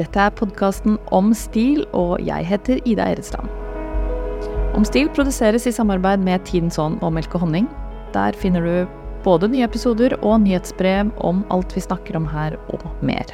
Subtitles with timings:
[0.00, 3.50] Dette er podkasten Om stil, og jeg heter Ida Eresland.
[4.72, 7.66] Om stil produseres i samarbeid med Tidens Ånd og Melk og honning.
[8.14, 8.94] Der finner du
[9.26, 13.28] både nye episoder og nyhetsbrev om alt vi snakker om her, og mer.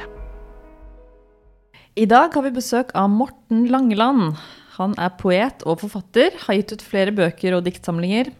[1.95, 4.35] I dag har vi besøk av Morten Langeland.
[4.75, 8.33] Han er poet og forfatter, har gitt ut flere bøker og diktsamlinger.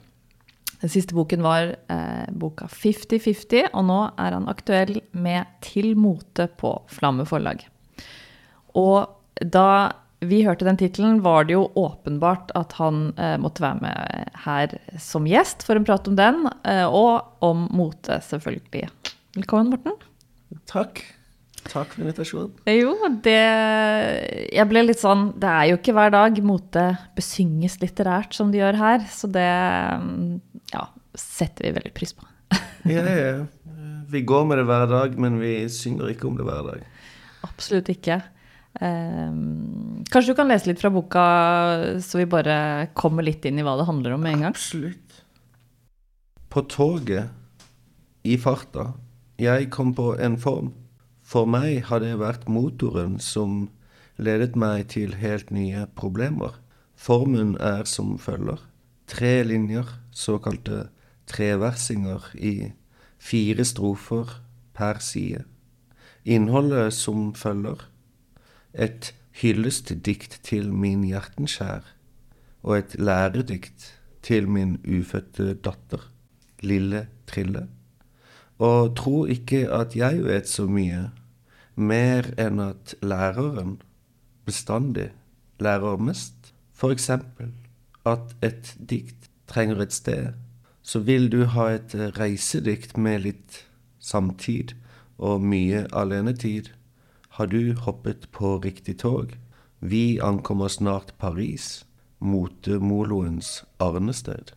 [0.83, 6.51] Den siste boken var eh, boka 50-50, og nå er han aktuell med Til mote
[6.59, 7.63] på Flamme forlag.
[8.77, 9.69] Og da
[10.25, 14.73] vi hørte den tittelen, var det jo åpenbart at han eh, måtte være med her
[15.01, 18.87] som gjest for en prat om den, eh, og om mote, selvfølgelig.
[19.37, 19.93] Velkommen, Morten.
[20.69, 21.03] Takk.
[21.67, 22.53] Takk for invitasjonen.
[22.71, 22.93] Jo,
[23.25, 23.41] det
[24.55, 26.83] Jeg ble litt sånn Det er jo ikke hver dag mote
[27.17, 29.49] besynges litterært som de gjør her, så det
[30.71, 32.23] ja, setter vi veldig pris på.
[32.95, 33.35] ja, ja.
[34.07, 36.87] Vi går med det hver dag, men vi synger ikke om det hver dag.
[37.43, 38.21] Absolutt ikke.
[38.77, 41.23] Um, kanskje du kan lese litt fra boka,
[42.03, 44.57] så vi bare kommer litt inn i hva det handler om med en gang?
[44.57, 45.21] Absolutt.
[46.53, 47.33] På toget,
[48.27, 48.91] i farta,
[49.39, 50.73] jeg kom på en form.
[51.27, 53.67] For meg har det vært motoren som
[54.17, 56.55] ledet meg til helt nye problemer.
[56.97, 58.61] Formen er som følger.
[59.07, 60.87] Tre linjer, såkalte
[61.29, 62.71] treversinger, i
[63.19, 64.39] fire strofer
[64.73, 65.43] per side.
[66.25, 67.85] Innholdet som følger.
[68.73, 71.85] Et hyllestdikt til min hjertenskjær,
[72.63, 76.09] og et læredikt til min ufødte datter,
[76.61, 77.67] lille Trille.
[78.57, 81.09] Og tro ikke at jeg vet så mye,
[81.75, 83.77] mer enn at læreren
[84.45, 85.11] bestandig
[85.59, 86.53] lærer mest.
[86.73, 87.51] For eksempel
[88.05, 90.33] at et dikt trenger et sted.
[90.81, 93.63] Så vil du ha et reisedikt med litt
[93.99, 94.73] samtid
[95.17, 96.69] og mye alenetid,
[97.37, 99.37] har du hoppet på riktig tog.
[99.79, 101.85] Vi ankommer snart Paris,
[102.17, 104.55] motemoloens arnested.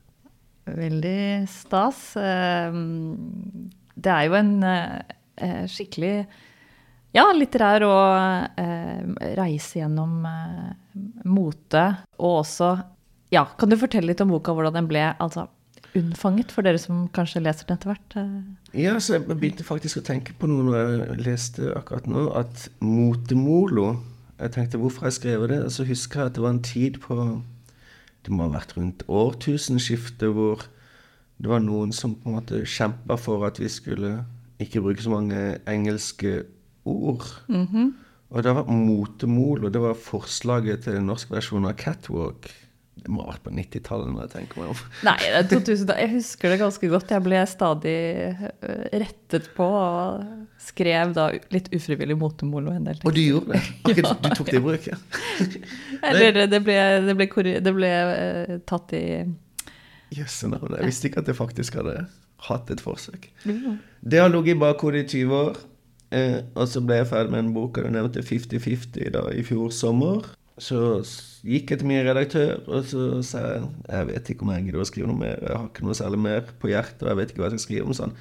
[0.65, 2.17] Veldig stas.
[2.17, 6.15] Ehm, det er jo en eh, skikkelig
[7.13, 9.05] ja, litterær og eh,
[9.37, 10.73] reise gjennom eh,
[11.29, 11.85] mote.
[12.17, 12.73] Og også
[13.31, 15.51] Ja, kan du fortelle litt om boka, hvordan den ble altså,
[15.99, 18.17] unnfanget, for dere som kanskje leser den etter hvert?
[18.21, 18.83] Eh?
[18.83, 22.69] Ja, så jeg begynte faktisk å tenke på noe når jeg leste akkurat nå, at
[22.84, 23.93] motemolo
[24.41, 26.95] Jeg tenkte hvorfor jeg skrev det, og så husker jeg at det var en tid
[27.05, 27.17] på
[28.25, 30.65] Det må ha vært rundt årtusenskiftet hvor
[31.41, 34.22] det var noen som på en måte kjempa for at vi skulle
[34.61, 36.43] ikke bruke så mange engelske
[36.84, 37.25] ord.
[37.49, 37.93] Mm -hmm.
[38.31, 39.69] Og det var motemolo.
[39.69, 42.51] det var forslaget til den norske versjonen av Catwalk.
[43.00, 44.84] Det må ha vært på 90-tallet når jeg tenker meg om.
[45.09, 47.15] Nei, det er 2000, jeg husker det ganske godt.
[47.16, 47.99] Jeg ble stadig
[49.03, 50.25] rettet på og
[50.61, 53.09] skrev da litt ufrivillig motemolo en del ting.
[53.09, 53.62] Og du gjorde det?
[53.91, 54.19] Akkurat, ja.
[54.25, 54.99] Du tok det i bruk, ja?
[56.10, 57.94] Eller det ble, det ble, det ble
[58.69, 59.06] tatt i
[60.10, 60.75] Jøsse navn.
[60.75, 62.00] Jeg visste ikke at jeg faktisk hadde
[62.49, 63.28] hatt et forsøk.
[63.44, 63.78] Mm.
[64.00, 65.60] Det har ligget i bakhodet i 20 år.
[66.10, 69.71] Eh, og så ble jeg ferdig med en bok og du nevnte 50-50 i fjor
[69.75, 70.27] sommer.
[70.60, 70.81] Så
[71.47, 74.82] gikk jeg til min redaktør og så sa jeg jeg vet ikke om jeg gidder
[74.82, 75.41] å skrive noe mer.
[75.41, 77.65] Jeg har ikke noe særlig mer på hjertet, og jeg vet ikke hva jeg skal
[77.65, 77.97] skrive om.
[77.97, 78.15] sånn.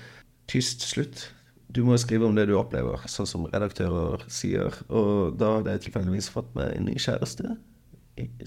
[0.49, 1.25] Tyst slutt.
[1.69, 4.73] Du må skrive om det du opplever, sånn som redaktører sier.
[4.87, 7.57] Og da hadde jeg tilfeldigvis fått meg en ny kjæreste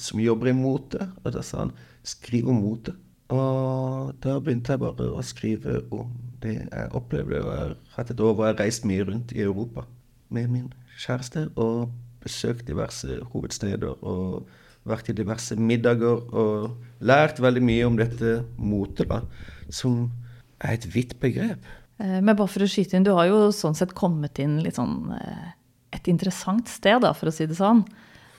[0.03, 1.06] som jobber i mote.
[1.22, 1.74] Og da sa han
[2.06, 2.97] skriv om mote.
[3.32, 6.10] Og da begynte jeg bare å skrive om
[6.42, 7.44] det jeg opplevde.
[7.44, 9.86] Og jeg har hatt et år hvor jeg har reist mye rundt i Europa
[10.32, 11.92] med min kjæreste og
[12.22, 14.49] besøkt diverse hovedsteder og
[14.88, 19.21] vært i diverse middager og lært veldig mye om dette motet, da,
[19.71, 20.09] som
[20.62, 21.62] er et vidt begrep.
[22.03, 24.78] Eh, men bare for å skyte inn, du har jo sånn sett kommet inn litt
[24.81, 25.53] sånn eh,
[25.94, 27.84] et interessant sted, da, for å si det sånn.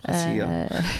[0.01, 0.49] Fra sida.
[0.49, 0.91] Eh,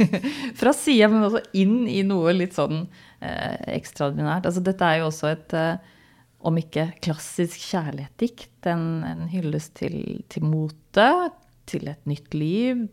[0.60, 2.86] fra sida, men også inn i noe litt sånn
[3.20, 4.46] ekstraordinært.
[4.48, 5.52] Altså, dette er jo også et,
[6.48, 9.98] om ikke klassisk kjærlighetsdikt, en, en hyllest til,
[10.32, 11.04] til mote,
[11.70, 12.88] til et nytt liv,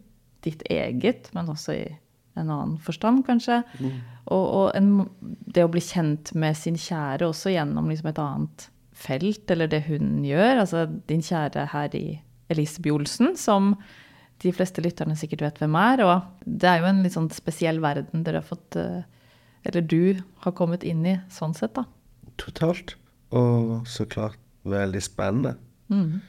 [0.46, 1.86] ditt eget, men også i
[2.38, 3.62] en annen forstand, kanskje.
[3.82, 3.94] Mm.
[4.30, 4.92] Og, og en,
[5.50, 9.84] det å bli kjent med sin kjære også gjennom liksom et annet felt, eller det
[9.88, 10.62] hun gjør.
[10.64, 12.06] Altså din kjære her i
[12.54, 13.74] Elisabeth Bjolsen, som
[14.44, 16.04] de fleste lytterne sikkert vet hvem er.
[16.06, 19.06] Og det er jo en litt sånn spesiell verden dere har fått eh,
[19.68, 21.84] Eller du har kommet inn i sånn sett, da.
[22.40, 22.96] Totalt.
[23.36, 24.38] Og så klart
[24.68, 25.58] veldig spennende.
[25.92, 26.22] Mm.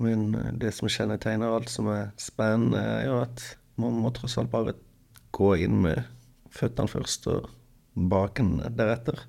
[0.00, 3.44] Men eh, det som kjennetegner alt som er spennende, er jo at
[3.80, 4.76] man må tross alt bare
[5.36, 6.02] gå inn med
[6.52, 7.50] føttene først og
[8.10, 9.20] baken deretter.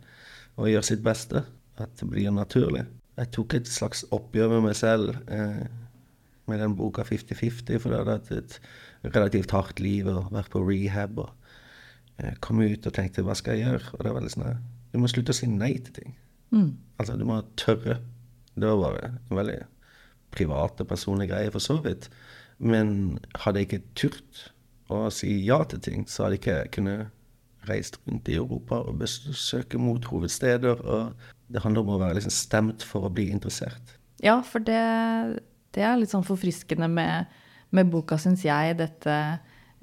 [0.59, 1.45] Og gjøre sitt beste.
[1.81, 2.83] At det blir naturlig.
[3.17, 5.15] Jeg tok et slags oppgjør med meg selv.
[5.31, 5.63] Eh,
[6.49, 10.63] med den boka 50-50, for jeg hadde hatt et relativt hardt liv og vært på
[10.65, 11.21] rehab.
[11.21, 11.29] og
[12.19, 13.93] eh, Kom ut og tenkte hva skal jeg gjøre?
[13.97, 16.17] Og det var litt sånn Du må slutte å si nei til ting.
[16.51, 16.73] Mm.
[16.99, 18.01] Altså, du må tørre.
[18.51, 19.59] Det var bare veldig
[20.31, 22.09] privat personlige greier, for så vidt.
[22.61, 24.45] Men hadde jeg ikke turt
[24.91, 27.17] å si ja til ting, så hadde jeg ikke kunnet
[27.69, 30.81] reist rundt i Europa og besøke mot hovedsteder.
[30.81, 33.97] Og det handler om å være liksom stemt for å bli interessert.
[34.21, 34.81] Ja, for det,
[35.75, 37.31] det er litt sånn forfriskende med,
[37.73, 39.15] med boka, syns jeg, dette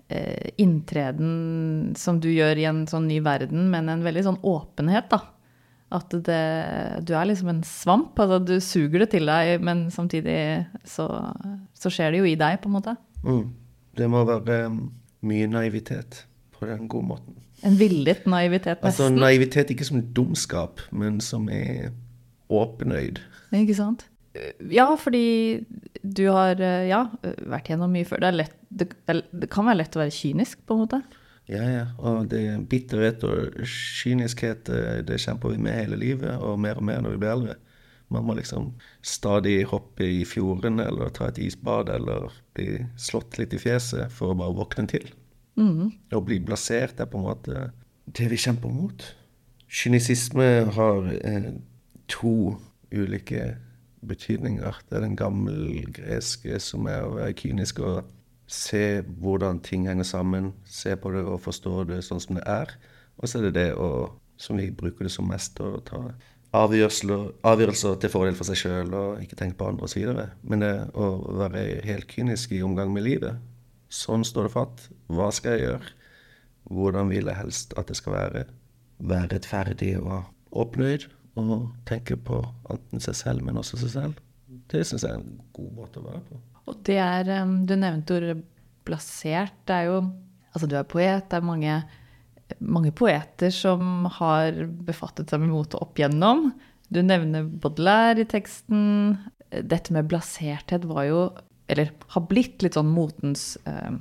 [0.09, 5.11] eh, inntreden som du gjør i en sånn ny verden, men en veldig sånn åpenhet,
[5.11, 5.23] da.
[5.95, 6.41] At det,
[7.09, 8.19] du er liksom en svamp.
[8.21, 10.39] altså Du suger det til deg, men samtidig
[10.85, 11.09] så,
[11.73, 12.97] så skjer det jo i deg, på en måte.
[13.25, 13.47] Mm.
[13.99, 14.83] Det må være um,
[15.27, 17.39] mye naivitet på den gode måten.
[17.67, 18.87] En villet naivitet, nesten.
[18.91, 21.91] Altså naivitet ikke som dumskap, men som er
[22.53, 23.19] åpenøyd.
[23.57, 24.07] Ikke sant?
[24.71, 25.65] Ja, fordi
[26.05, 27.07] du har eh, ja,
[27.49, 28.23] vært gjennom mye før.
[28.23, 31.01] Det, lett, det, det kan være lett å være kynisk, på en måte.
[31.49, 31.87] Ja, ja.
[32.05, 36.85] Og det bitterhet og kyniskhet, eh, det kjemper vi med hele livet, og mer og
[36.85, 37.57] mer når vi blir eldre.
[38.13, 38.73] Man må liksom
[39.05, 44.33] stadig hoppe i fjorden eller ta et isbad eller bli slått litt i fjeset for
[44.33, 45.11] å bare våkne til.
[45.61, 45.91] Mm.
[46.15, 47.69] Å bli blasert er på en måte
[48.09, 49.05] det vi kjemper mot.
[49.69, 51.51] Kynisisme har eh,
[52.09, 52.57] to
[52.95, 53.57] ulike
[54.09, 54.81] betydninger.
[54.89, 58.09] Det er den gammelgreske som er å være kynisk og
[58.49, 60.53] se hvordan ting henger sammen.
[60.65, 62.73] Se på det og forstå det sånn som det er.
[63.19, 64.09] Og så er det det å,
[64.41, 66.01] som vi bruker det som mest, å ta
[66.57, 70.23] avgjørelser, avgjørelser til fordel for seg sjøl og ikke tenke på andre osv.
[70.49, 71.11] Men det å
[71.43, 73.43] være helt kynisk i omgang med livet.
[73.93, 74.89] Sånn står det fatt.
[75.13, 75.93] Hva skal jeg gjøre?
[76.69, 78.47] Hvordan vil jeg helst at det skal være?
[78.99, 81.07] Være rettferdig og oppnøyd
[81.39, 82.41] og tenke på
[82.73, 84.23] enten seg selv, men også seg selv.
[84.69, 86.41] Det syns jeg er en god måte å være på.
[86.69, 87.33] Og det er
[87.67, 88.39] Du nevnte ordet
[88.89, 89.57] blasert.
[89.69, 90.01] Det er jo
[90.55, 91.27] Altså, du er poet.
[91.29, 91.75] Det er mange,
[92.59, 94.57] mange poeter som har
[94.89, 96.49] befattet seg med mote opp igjennom.
[96.89, 99.19] Du nevner Baudelaire i teksten.
[99.49, 101.21] Dette med blaserthet var jo
[101.69, 103.93] Eller har blitt litt sånn motens eh,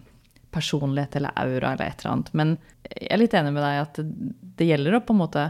[0.56, 2.30] personlighet eller aura eller et eller annet.
[2.32, 2.54] Men
[2.88, 5.44] jeg er litt enig med deg at det, gjelder å på en måte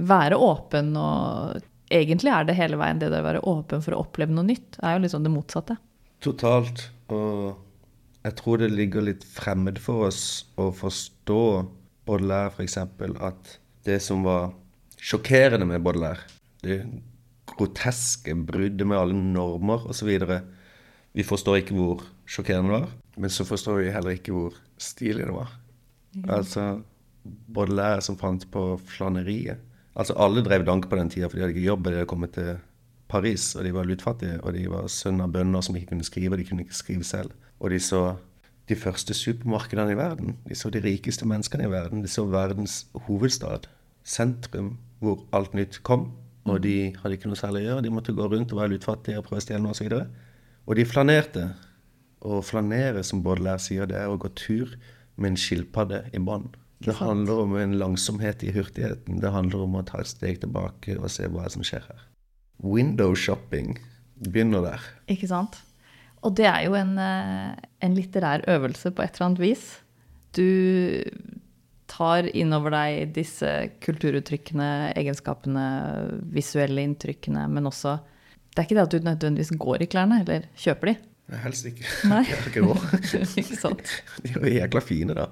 [0.00, 4.30] være åpen og Egentlig er det hele veien det å være åpen for å oppleve
[4.30, 4.76] noe nytt.
[4.78, 5.74] er jo liksom det motsatte.
[6.24, 6.88] Totalt.
[7.10, 7.56] Og
[8.24, 10.22] jeg tror det ligger litt fremmed for oss
[10.60, 11.42] å forstå
[12.08, 12.76] Baudelaire, f.eks.
[13.20, 13.56] At
[13.88, 14.52] det som var
[15.00, 16.26] sjokkerende med Baudelaire,
[16.60, 16.82] det
[17.50, 20.10] groteske bruddet med alle normer osv.
[21.16, 25.26] Vi forstår ikke hvor sjokkerende det var, men så forstår vi heller ikke hvor stilig
[25.26, 25.56] det var.
[26.28, 26.82] Altså
[27.24, 29.60] Baudelaire som fant på flaneriet.
[29.98, 31.88] Altså Alle drev dank på den tida, for de hadde ikke jobb.
[31.88, 32.54] De hadde kommet til
[33.10, 34.38] Paris, og de var lutfattige.
[34.44, 37.06] Og de var sønn av bønder som ikke kunne skrive, og de kunne ikke skrive
[37.06, 37.34] selv.
[37.60, 38.04] Og de så
[38.70, 40.36] de første supermarkedene i verden.
[40.48, 42.04] De så de rikeste menneskene i verden.
[42.04, 43.66] De så verdens hovedstad,
[44.06, 46.12] sentrum, hvor alt nytt kom.
[46.48, 47.84] Og de hadde ikke noe særlig å gjøre.
[47.86, 49.90] De måtte gå rundt og være lutfattige og prøve å stjele noe osv.
[49.98, 50.30] Og,
[50.66, 51.50] og de flanerte.
[52.20, 54.74] Å flanere, som Baudelaire sier, det er å gå tur
[55.16, 56.58] med en skilpadde i bånd.
[56.84, 59.20] Det handler om en langsomhet i hurtigheten.
[59.20, 62.09] Det handler om å ta et steg tilbake og se hva som skjer her.
[62.62, 63.78] Window shopping
[64.20, 64.86] begynner der.
[65.10, 65.60] Ikke sant?
[66.20, 69.64] Og det er jo en, eh, en litterær øvelse på et eller annet vis.
[70.36, 71.02] Du
[71.90, 73.48] tar innover deg disse
[73.82, 75.66] kulturuttrykkene, egenskapene,
[76.32, 77.98] visuelle inntrykkene, men også
[78.50, 80.94] Det er ikke det at du nødvendigvis går i klærne, eller kjøper de.
[81.38, 81.84] Helst ikke.
[82.10, 82.24] Nei.
[82.26, 82.80] Jeg har ikke råd.
[83.44, 83.92] ikke sant?
[84.24, 85.28] De er jo jækla fine, da.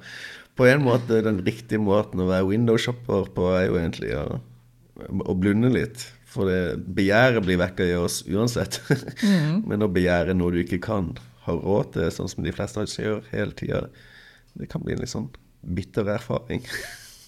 [0.55, 4.39] På en måte, den riktige måten å være windowshopper på, er jo egentlig å,
[5.19, 6.07] å blunde litt.
[6.39, 8.79] For det begjæret blir vekka i oss uansett.
[9.69, 11.11] Men å begjære noe du ikke kan
[11.49, 13.89] ha råd til, sånn som de fleste av oss gjør hele tida,
[14.55, 15.27] det kan bli en litt sånn
[15.75, 16.63] bitter erfaring.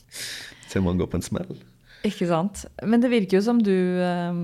[0.70, 1.58] Til man går på en smell.
[2.06, 2.62] Ikke sant.
[2.86, 4.38] Men det virker jo som du, eh,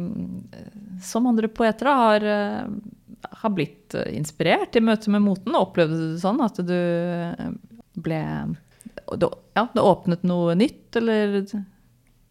[1.07, 5.55] som andre poeter, har, eh, har blitt inspirert i møte med moten.
[5.55, 6.81] Opplevde du det sånn at du
[8.03, 8.23] ble
[9.07, 11.45] Ja, det åpnet noe nytt, eller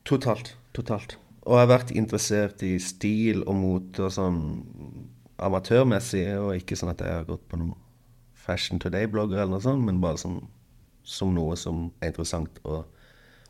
[0.03, 0.57] Totalt.
[0.75, 1.15] Totalt.
[1.45, 4.39] Og jeg har vært interessert i stil og mote og sånn
[5.45, 7.75] amatørmessig, og ikke sånn at jeg har gått på noen
[8.45, 10.39] Fashion Today-blogger eller noe sånt, men bare sånn,
[11.05, 12.81] som noe som er interessant å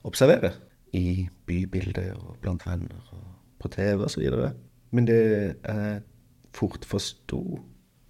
[0.07, 0.51] observere
[0.95, 3.23] i bybildet og blant venner og
[3.63, 4.25] på TV osv.
[4.95, 6.03] Men det jeg
[6.55, 7.41] fort forsto,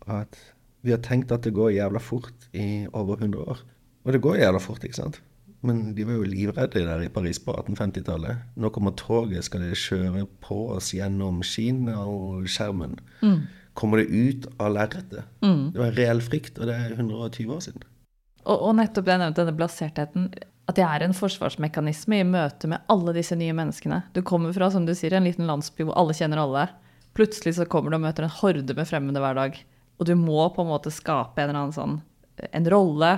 [0.05, 0.37] at
[0.85, 3.61] vi har tenkt at det går jævla fort i over 100 år.
[4.05, 5.21] Og det går jævla fort, ikke sant?
[5.65, 8.45] Men de var jo livredde der i Paris på 1850-tallet.
[8.61, 12.97] Nå kommer toget, skal det kjøre på oss gjennom Kina og skjermen.
[13.75, 15.25] kommer det ut av lerretet.
[15.73, 17.83] Det var en reell frykt, og det er 120 år siden.
[18.45, 20.29] Og, og nettopp det jeg nevnte, denne blasertheten.
[20.65, 24.01] At det er en forsvarsmekanisme i møte med alle disse nye menneskene.
[24.15, 26.67] Du kommer fra som du sier, en liten landsby hvor alle kjenner alle.
[27.17, 29.59] Plutselig så kommer du og møter en horde med fremmede hver dag.
[29.99, 31.99] Og du må på en måte skape en eller annen sånn
[32.51, 33.11] en rolle.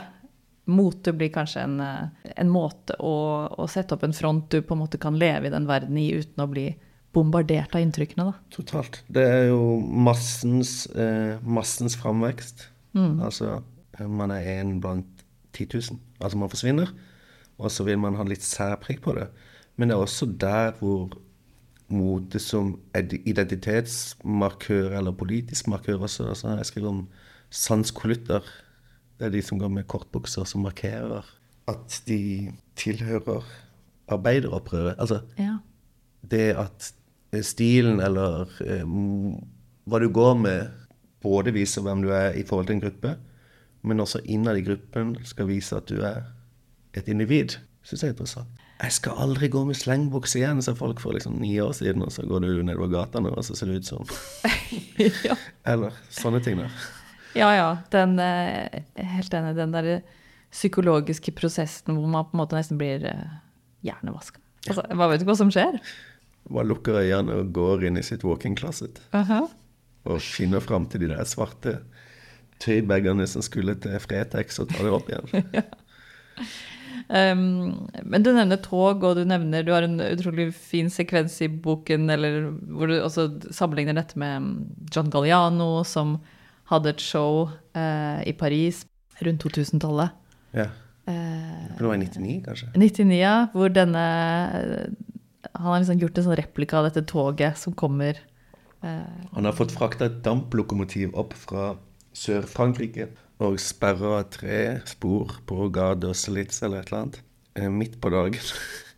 [0.68, 3.16] Mote blir kanskje en, eh, en måte å,
[3.48, 6.10] å sette opp en front du på en måte kan leve i den verden i
[6.18, 6.70] uten å bli
[7.16, 8.30] bombardert av inntrykkene.
[8.30, 8.34] da.
[8.54, 9.02] Totalt.
[9.10, 12.68] Det er jo massens, eh, massens framvekst.
[12.98, 13.64] Altså,
[14.00, 16.00] eh, man er en blant 10 000.
[16.22, 16.92] Altså, man forsvinner,
[17.58, 19.28] og så vil man ha litt særpreg på det.
[19.78, 21.10] Men det er også der hvor
[21.90, 26.30] mote som identitetsmarkør eller politisk markør også.
[26.30, 27.08] Altså, jeg skriver om
[27.50, 28.42] sanskolutter.
[29.18, 31.26] Det er de som går med kortbukser, som markerer
[31.68, 33.44] at de tilhører
[34.14, 34.96] arbeideropprøret.
[35.00, 35.58] Altså, Ja.
[36.32, 36.92] det at
[37.34, 38.84] eh, stilen eller eh,
[39.88, 40.70] hva du går med,
[41.22, 43.16] både viser hvem du er i forhold til en gruppe,
[43.84, 46.24] men også innad i gruppen skal vise at du er
[46.94, 48.48] et individ, syns jeg er interessant.
[48.84, 52.12] Jeg skal aldri gå med slengbukse igjen, sa folk for liksom ni år siden, og
[52.14, 54.06] så går du nedover nå, og så ser det ut som.
[55.66, 56.68] Eller sånne ting, da.
[57.38, 57.70] Ja, ja.
[57.94, 58.84] Den, eh,
[59.16, 59.56] helt enig.
[59.58, 59.90] Den der
[60.52, 63.38] psykologiske prosessen hvor man på en måte nesten blir eh,
[63.86, 64.42] hjernevaska.
[64.68, 65.80] Altså, man vet ikke hva som skjer.
[66.48, 69.48] Bare lukker øynene og går inn i sitt walk-in closet -huh.
[70.06, 71.80] og finner fram til de der svarte
[72.60, 75.64] tøybagene som skulle til Fretex, og tar det opp igjen.
[77.08, 81.48] Um, men du nevner tog, og du nevner Du har en utrolig fin sekvens i
[81.48, 84.50] boken eller hvor du også sammenligner dette med mm,
[84.92, 86.18] John Galliano, som
[86.70, 87.48] hadde et show
[87.78, 88.84] eh, i Paris
[89.24, 90.16] rundt 2000-tallet.
[90.54, 90.68] Ja.
[91.08, 92.72] Eh, Det var i 99, kanskje?
[92.76, 94.06] 99, ja, hvor denne
[94.54, 94.90] eh,
[95.56, 98.18] Han har liksom gjort en sånn replika av dette toget som kommer
[98.84, 101.76] eh, Han har fått frakta et damplokomotiv opp fra
[102.18, 103.08] Sør-Frankrike
[103.46, 107.20] og sperra tre spor på Gade og Slitz eller et eller annet
[107.56, 108.42] eh, midt på dagen.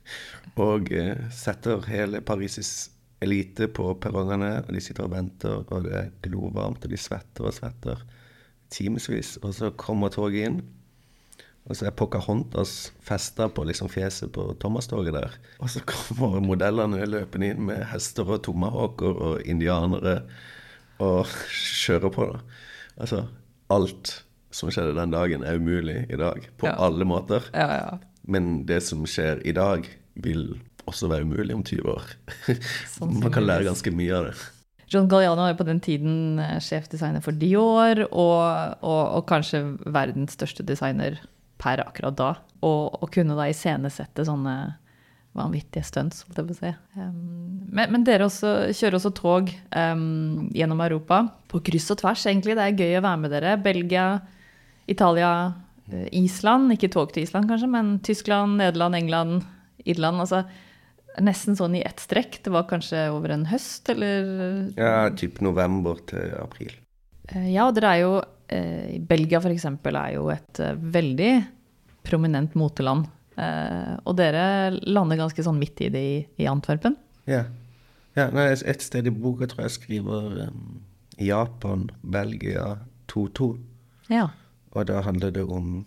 [0.69, 2.89] og eh, setter hele Paris'
[3.21, 7.49] elite på perrongene, og de sitter og venter, og det er glovarmt, og de svetter
[7.49, 8.01] og svetter
[8.71, 9.37] timevis.
[9.43, 10.59] Og så kommer toget inn.
[11.69, 15.35] Og så er Pocahontas festa på liksom fjeset på Thomas-toget der.
[15.61, 20.21] Og så kommer modellene løpende inn med hester og tomahawker og indianere
[21.03, 22.39] og kjører på, da.
[22.99, 23.21] Altså,
[23.71, 24.15] alt
[24.51, 26.47] som skjedde den dagen, er umulig i dag.
[26.57, 26.73] På Ja.
[26.87, 27.45] alle måter.
[27.53, 27.97] Ja, ja.
[28.23, 29.85] Men det som skjer i dag,
[30.15, 30.59] vil
[30.89, 32.15] også være umulig om 20 år.
[33.21, 34.37] Man kan lære ganske mye av det.
[34.89, 40.33] John Galliano er på den tiden eh, sjefdesigner for Dior, og, og, og kanskje verdens
[40.37, 41.19] største designer
[41.61, 42.29] per akkurat da.
[42.65, 44.55] Og, og kunne da iscenesette sånne
[45.37, 46.71] vanvittige stunts, holdt jeg på å si.
[46.97, 52.25] Um, men, men dere også, kjører også tog um, gjennom Europa, på kryss og tvers
[52.29, 52.57] egentlig.
[52.57, 53.53] Det er gøy å være med dere.
[53.61, 54.07] Belgia,
[54.89, 55.33] Italia,
[55.91, 56.73] eh, Island.
[56.75, 59.45] Ikke tog til Island kanskje, men Tyskland, Nederland, England,
[59.85, 60.25] Irland.
[60.25, 60.43] altså
[61.23, 62.39] Nesten sånn i ett strekk.
[62.45, 66.75] Det var kanskje over en høst, eller Ja, typ november til april.
[67.29, 68.13] Eh, Ja, og dere er jo
[68.49, 69.65] eh, i Belgia f.eks.
[69.65, 71.33] er jo et eh, veldig
[72.07, 73.07] prominent moteland.
[73.39, 76.97] Eh, og dere lander ganske sånn midt i det i, i Antwerpen.
[77.29, 77.45] Ja.
[78.17, 80.81] ja nei, et sted i boka tror jeg skriver um,
[81.19, 82.79] Japan, Belgia
[83.11, 83.53] 2-2.
[84.09, 84.29] Ja.
[84.73, 85.85] Og da handler det om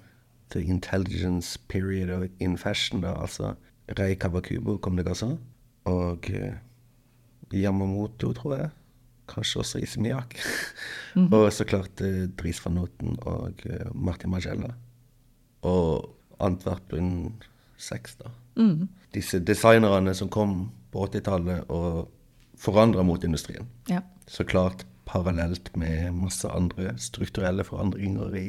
[0.52, 3.14] the intelligence period in fashion, da.
[3.20, 3.54] Altså
[3.88, 5.34] Rei Kawakubo kom det også.
[5.90, 6.54] Og eh,
[7.52, 8.70] Yamamoto, tror jeg.
[9.28, 10.36] Kanskje også Ismiak.
[11.36, 14.74] og så klart eh, Dries van Noten og eh, Martin Magella.
[15.62, 16.08] Og
[16.42, 17.34] Antwerpen
[17.76, 18.32] 6, da.
[18.56, 18.88] Mm.
[19.14, 22.08] Disse designerne som kom på 80-tallet og
[22.58, 23.68] forandra moteindustrien.
[23.88, 24.02] ja.
[24.26, 28.44] Så klart parallelt med masse andre strukturelle forandringer i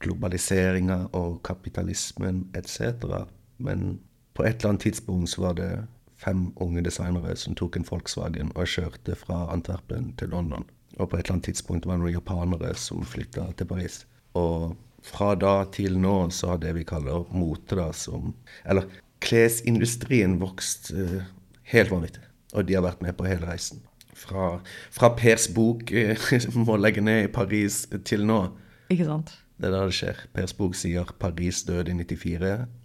[0.00, 3.02] globaliseringa og kapitalismen etc.
[3.58, 4.00] Men
[4.42, 5.70] på et eller annet tidspunkt så var det
[6.18, 10.64] fem unge designere som tok en Volkswagen og kjørte fra Antwerpen til London.
[10.98, 14.00] Og på et eller annet tidspunkt var det noen japanere som flytta til Paris.
[14.34, 14.74] Og
[15.06, 18.34] fra da til nå så har det vi kaller mote, da, som
[18.66, 18.90] Eller
[19.22, 21.22] klesindustrien vokst uh,
[21.70, 22.26] helt vanvittig.
[22.58, 23.78] Og de har vært med på hele reisen.
[24.18, 24.58] Fra,
[24.90, 26.18] fra Pers bok eh,
[26.66, 28.42] må legge ned i Paris til nå.
[28.90, 29.36] Ikke sant?
[29.54, 30.26] Det er da det skjer.
[30.34, 32.81] Pers bok sier Paris døde i 94.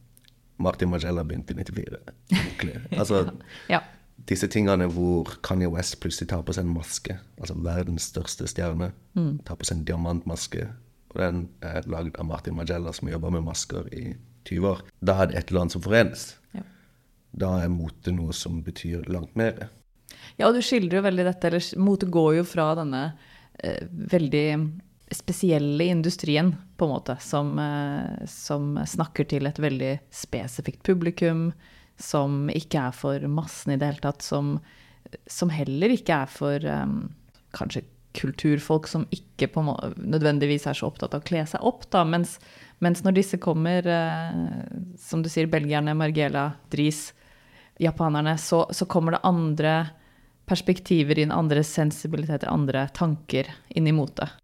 [0.58, 2.00] Martin Margella begynte i 94.
[2.98, 3.32] Altså,
[3.70, 3.82] Ja.
[4.30, 8.92] disse tingene hvor Kanye West plutselig tar på seg en maske, altså verdens største stjerne,
[9.46, 10.68] tar på seg en diamantmaske,
[11.14, 14.16] og den er lagd av Martin Margella, som jobber med masker i
[14.50, 14.82] 20 år.
[15.02, 16.26] Da er det et eller annet som forenes.
[16.56, 16.64] Ja.
[17.38, 19.68] Da er mote noe som betyr langt mer.
[20.40, 23.02] Ja, og du skildrer jo veldig dette, eller motet går jo fra denne
[23.64, 24.46] eh, veldig
[25.12, 31.52] spesielle industrien, på en måte, som, eh, som, snakker til et veldig spesifikt publikum,
[31.98, 34.58] som ikke er for massen i det hele tatt, som,
[35.26, 37.08] som heller ikke er for um,
[37.56, 37.86] kanskje
[38.18, 39.64] kulturfolk som ikke på,
[39.98, 42.36] nødvendigvis er så opptatt av å kle seg opp, da, mens,
[42.84, 44.68] mens når disse kommer, uh,
[45.02, 47.12] som du sier, belgierne, Margela, Dris,
[47.82, 49.78] japanerne, så, så kommer det andre
[50.48, 54.36] perspektiver inn, andre sensibiliteter, andre tanker inn i motet.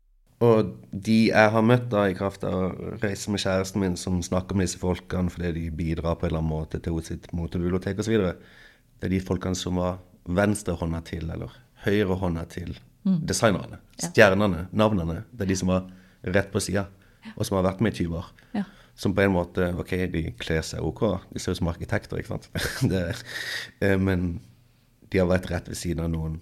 [0.43, 4.19] Og de jeg har møtt da i kraft av å reise med kjæresten min, som
[4.25, 8.01] snakker med disse folkene fordi de bidrar på en eller annen måte til sitt motebibliotek
[8.03, 8.17] osv.,
[9.03, 9.97] det er de folkene som var
[10.31, 11.51] venstrehånda til, eller
[11.83, 12.71] høyrehånda til
[13.03, 13.17] mm.
[13.27, 13.79] designerne.
[13.99, 14.09] Ja.
[14.09, 15.23] Stjernene, navnene.
[15.31, 15.89] Det er de som var
[16.23, 16.85] rett på sida,
[17.33, 18.31] og som har vært med i 20 år.
[18.55, 18.63] Ja.
[18.95, 22.35] Som på en måte OK, de kler seg OK, de ser ut som arkitekter, ikke
[22.35, 22.49] sant.
[22.93, 23.03] det,
[23.83, 24.37] eh, men
[25.11, 26.39] de har vært rett ved siden av noen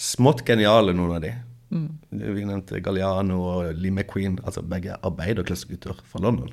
[0.00, 1.34] smått geniale, noen av de.
[1.70, 1.90] Mm.
[2.10, 6.50] Vi nevnte Galliano og Lee McQueen, altså begge arbeiderklassegutter fra London.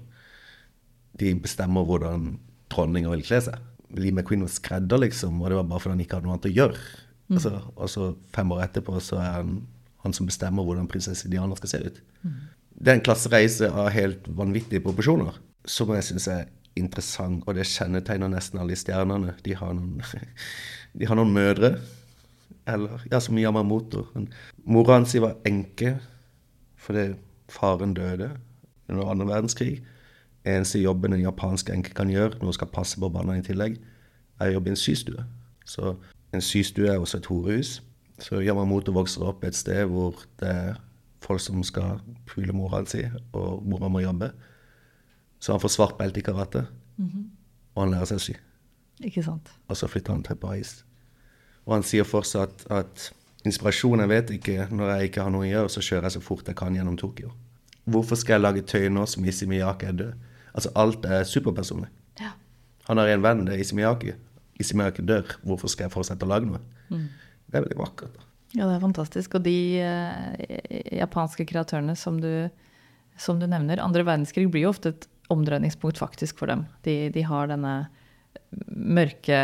[1.18, 2.36] De bestemmer hvordan
[2.74, 3.64] dronninger vil kle seg.
[3.98, 6.52] Lee McQueen var skredder, liksom, og det var bare fordi han ikke hadde noe annet
[6.52, 6.86] å gjøre.
[7.28, 7.38] Mm.
[7.38, 9.58] Altså, og så fem år etterpå så er han
[10.08, 12.02] han som bestemmer hvordan prinsesse Diana skal se ut.
[12.24, 12.38] Mm.
[12.78, 16.44] Det er en klassereise av helt vanvittige proporsjoner, som jeg syns er
[16.78, 19.34] interessant, og det kjennetegner nesten alle de stjernene.
[19.44, 20.02] De har noen
[20.98, 21.76] De har noen mødre.
[22.68, 24.06] Eller ja, som Yamamoto.
[24.66, 25.98] Mora hans var enke
[26.78, 27.14] fordi
[27.50, 28.30] faren døde
[28.90, 29.84] under andre verdenskrig.
[30.46, 33.80] Eneste jobben en japansk enke kan gjøre når hun skal passe på barna i tillegg,
[34.40, 35.24] er å jobbe i en systue.
[35.66, 35.96] Så
[36.34, 37.72] en systue er også et horehus.
[38.20, 40.78] Så Yamamoto vokser opp et sted hvor det er
[41.24, 44.32] folk som skal pule mora si, og mora må jobbe.
[45.40, 46.66] Så han får svart belte i karate,
[46.98, 47.26] mm -hmm.
[47.76, 48.34] og han lærer seg å sy.
[49.04, 49.52] Ikke sant.
[49.68, 50.86] Og så flytter han til Paris.
[51.68, 53.10] Og han sier fortsatt at
[53.48, 54.70] inspirasjonen vet ikke.
[54.72, 56.98] Når jeg ikke har noe å gjøre, så kjører jeg så fort jeg kan gjennom
[57.00, 57.34] Tokyo.
[57.88, 60.30] Hvorfor skal jeg lage tøy nå som Issey Miyake er død?
[60.58, 61.90] Altså, alt er superpersonlig.
[62.20, 62.34] Ja.
[62.88, 64.16] Han har en venn, det er Issey Miyake.
[64.60, 65.36] Issey Miyake dør.
[65.48, 66.64] Hvorfor skal jeg fortsette å lage noe?
[66.90, 67.06] Mm.
[67.48, 68.16] Det er veldig vakkert.
[68.16, 68.25] da.
[68.56, 69.38] Ja, det er fantastisk.
[69.38, 72.48] Og de eh, japanske kreatørene som du,
[73.20, 76.66] som du nevner Andre verdenskrig blir jo ofte et omdreiningspunkt faktisk for dem.
[76.88, 77.75] De, de har denne
[78.68, 79.38] mørke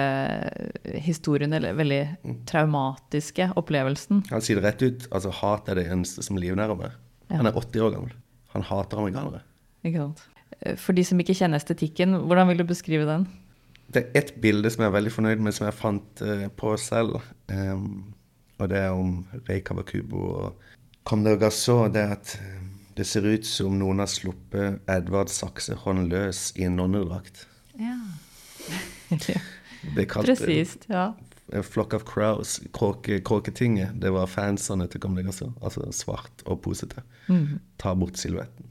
[1.03, 2.35] historien, eller veldig mm.
[2.49, 4.23] traumatiske opplevelsen.
[4.31, 5.07] Han sier det rett ut.
[5.11, 6.95] altså Hat er det eneste som livnærer meg.
[7.29, 7.39] Ja.
[7.41, 8.15] Han er 80 år gammel.
[8.53, 9.43] Han hater amerikanere.
[9.83, 10.25] Ikke sant.
[10.79, 13.25] For de som ikke kjenner estetikken, hvordan vil du beskrive den?
[13.93, 16.75] Det er ett bilde som jeg er veldig fornøyd med, som jeg fant uh, på
[16.81, 17.17] selv.
[17.51, 18.13] Um,
[18.61, 19.17] og det er om
[19.49, 20.69] Rei Kawakubo og
[21.09, 21.87] Comme Gasso.
[21.91, 22.61] Det er at eh,
[22.95, 27.47] det ser ut som noen har sluppet Edvard Saksehånd løs i en nonnedrakt.
[27.81, 27.97] Ja.
[29.95, 31.11] Det kalte Presist, ja.
[31.67, 33.97] Flock of Crows, Kråketinget.
[34.01, 35.51] Det var fansene til Gamle Gasser.
[35.61, 37.03] Altså svart og posete.
[37.27, 37.59] Mm.
[37.81, 38.69] Ta bort silhuetten.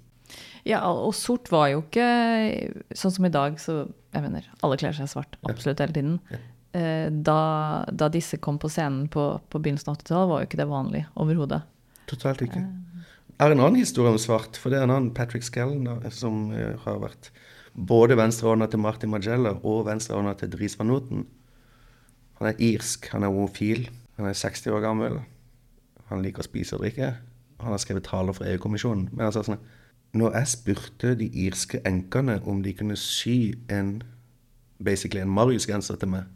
[0.65, 2.07] Ja, og sort var jo ikke
[2.97, 3.83] sånn som i dag, så
[4.15, 6.17] jeg mener, alle kler seg svart absolutt hele tiden.
[6.33, 6.41] Ja.
[6.73, 7.41] Eh, da,
[7.91, 11.03] da, disse kom på scenen på, på begynnelsen av 80-tallet, var jo ikke det vanlig
[11.21, 11.61] overhodet.
[12.11, 12.63] Totalt ikke.
[12.63, 13.09] Eh.
[13.43, 16.77] Er en annen historie om svart, for det er en annen Patrick Skellen som eh,
[16.85, 17.33] har vært
[17.75, 21.27] både venstrehånda til Martin Magella og venstrehånda til Dries van Noten.
[22.41, 25.21] Han er irsk, han er homofil, han er 60 år gammel.
[26.11, 27.15] Han liker å spise og drikke.
[27.63, 29.09] Han har skrevet taler for EU-kommisjonen.
[29.13, 29.63] Men altså sånn
[30.13, 34.03] Når jeg spurte de irske enkene om de kunne sy en
[34.77, 36.27] basically en Marius-genser til meg,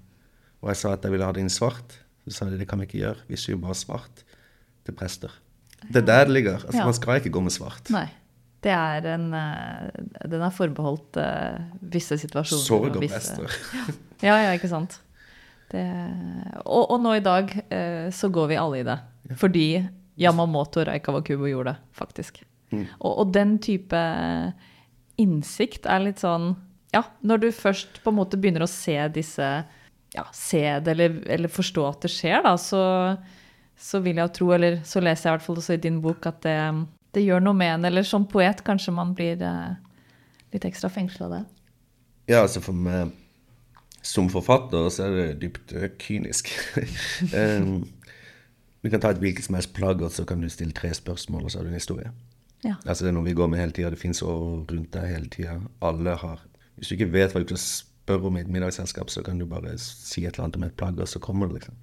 [0.63, 2.81] og jeg sa at jeg ville ha det inn svart, så sa de det kan
[2.81, 3.27] vi ikke gjøre.
[3.29, 4.23] Vi syr bare svart
[4.87, 5.35] til prester.
[5.85, 6.63] Det er der det ligger.
[6.63, 6.87] Altså, ja.
[6.89, 7.91] Man skal ikke gå med svart.
[7.93, 8.09] Nei.
[8.67, 11.59] Det er en, eh, den er forbeholdt uh,
[11.93, 12.65] visse situasjoner.
[12.65, 13.59] Sorg og mester.
[14.27, 14.99] ja, ja, ikke sant.
[15.71, 15.85] Det,
[16.65, 18.99] og, og, nå i dag uh, så går vi alle i det.
[19.31, 19.39] Ja.
[19.39, 19.67] Fordi
[20.19, 22.43] Yamamoto Reika gjorde det, faktisk.
[22.73, 22.87] Mm.
[22.99, 24.03] Og, og, den type
[25.23, 26.57] innsikt er litt sånn
[26.91, 29.47] Ja, når du først på en måte begynner å se disse
[30.17, 32.83] Ja, se det eller, eller forstå at det skjer, da, så,
[33.79, 36.27] så vil jeg tro, eller så leser jeg i hvert fall også i din bok,
[36.27, 36.59] at det
[37.17, 37.89] det gjør noe med en.
[37.89, 39.77] Eller som poet kanskje man blir eh,
[40.55, 41.45] litt ekstra fengsla av det.
[42.29, 43.15] Ja, altså for meg
[44.07, 46.53] som forfatter så er det dypt uh, kynisk.
[47.35, 47.81] um,
[48.85, 51.47] du kan ta et hvilket som helst plagg, og så kan du stille tre spørsmål,
[51.47, 52.13] og så har du en historie.
[52.63, 52.77] Ja.
[52.85, 53.91] Altså Det er noe vi går med hele tida.
[53.91, 54.39] Det fins år
[54.71, 55.59] rundt deg hele tida.
[55.83, 56.45] Alle har
[56.77, 59.47] Hvis du ikke vet hva du skal spørre om i et middagsselskap, så kan du
[59.49, 61.75] bare si et eller annet om et plagg, og så kommer det, liksom.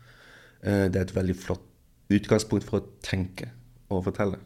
[0.64, 1.68] Uh, det er et veldig flott
[2.14, 3.50] utgangspunkt for å tenke
[3.90, 4.38] og fortelle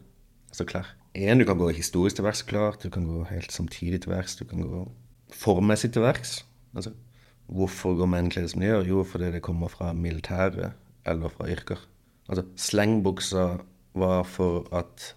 [0.50, 0.94] altså klær.
[1.18, 2.82] En, du kan gå historisk til verks, klart.
[2.84, 4.36] Du kan gå helt samtidig til verks.
[4.38, 4.84] Du kan gå
[5.34, 6.42] formmessig til verks.
[6.76, 6.92] Altså,
[7.48, 8.86] hvorfor går menn kledd som de gjør?
[8.88, 10.76] Jo, fordi det kommer fra militæret
[11.08, 11.80] eller fra yrker.
[12.28, 13.46] Altså, slengbuksa
[13.98, 15.12] var for at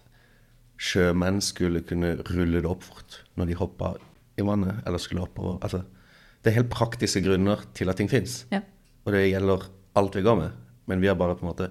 [0.82, 3.92] sjømenn skulle kunne rulle det opp fort når de hoppa
[4.40, 5.60] i vannet eller skulle oppover.
[5.62, 5.84] Altså,
[6.42, 8.42] det er helt praktiske grunner til at ting fins.
[8.50, 8.64] Ja.
[9.04, 9.68] Og det gjelder
[9.98, 10.58] alt vi går med.
[10.90, 11.68] Men vi har bare på en måte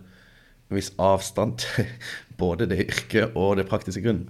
[0.71, 1.89] en viss avstand til
[2.41, 4.29] både det yrket og det praktiske grunnen.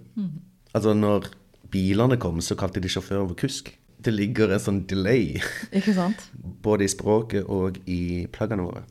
[0.75, 1.29] Altså når
[1.71, 3.71] bilene kom, så kalte de sjåføren for kusk.
[4.01, 5.35] Det ligger en sånn delay
[5.77, 6.23] Ikke sant?
[6.65, 8.81] både i språket og i plaggene våre.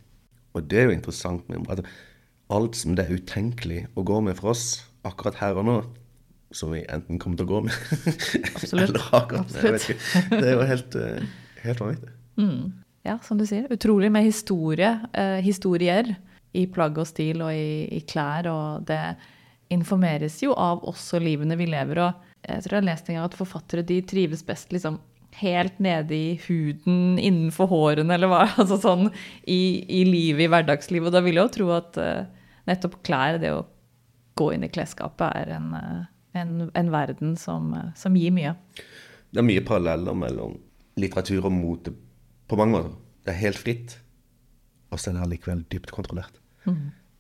[0.55, 1.87] Og det er jo interessant med altså,
[2.51, 4.69] alt som det er utenkelig å gå med for oss
[5.07, 5.77] akkurat her og nå,
[6.55, 7.75] som vi enten kommer til å gå med
[8.55, 8.89] Absolutt.
[8.89, 10.23] eller akkurat vet ikke.
[10.33, 11.29] Det er jo helt, eh,
[11.65, 12.17] helt vanvittig.
[13.07, 13.69] Ja, som du sier.
[13.73, 16.15] Utrolig med historie, eh, historier
[16.57, 18.49] i plagg og stil og i, i klær.
[18.51, 19.01] Og det
[19.71, 22.03] informeres jo av også livene vi lever.
[22.03, 24.99] Og jeg tror jeg har lest en gang at forfattere de trives best liksom
[25.39, 28.45] helt nede i huden, innenfor hårene, eller hva.
[28.61, 29.09] Altså sånn
[29.47, 31.11] i, i livet, i hverdagslivet.
[31.11, 32.25] Og da vil jeg jo tro at uh,
[32.71, 33.67] nettopp klær, det å
[34.41, 36.05] gå inn i klesskapet, er en, eh,
[36.41, 38.55] en, en verden som, eh, som gir mye.
[39.31, 40.55] Det er mye paralleller mellom
[41.01, 41.93] litteratur og mote
[42.49, 42.95] på mange måter.
[43.27, 43.99] Det er helt fritt,
[44.89, 46.40] og så er det allikevel dypt kontrollert.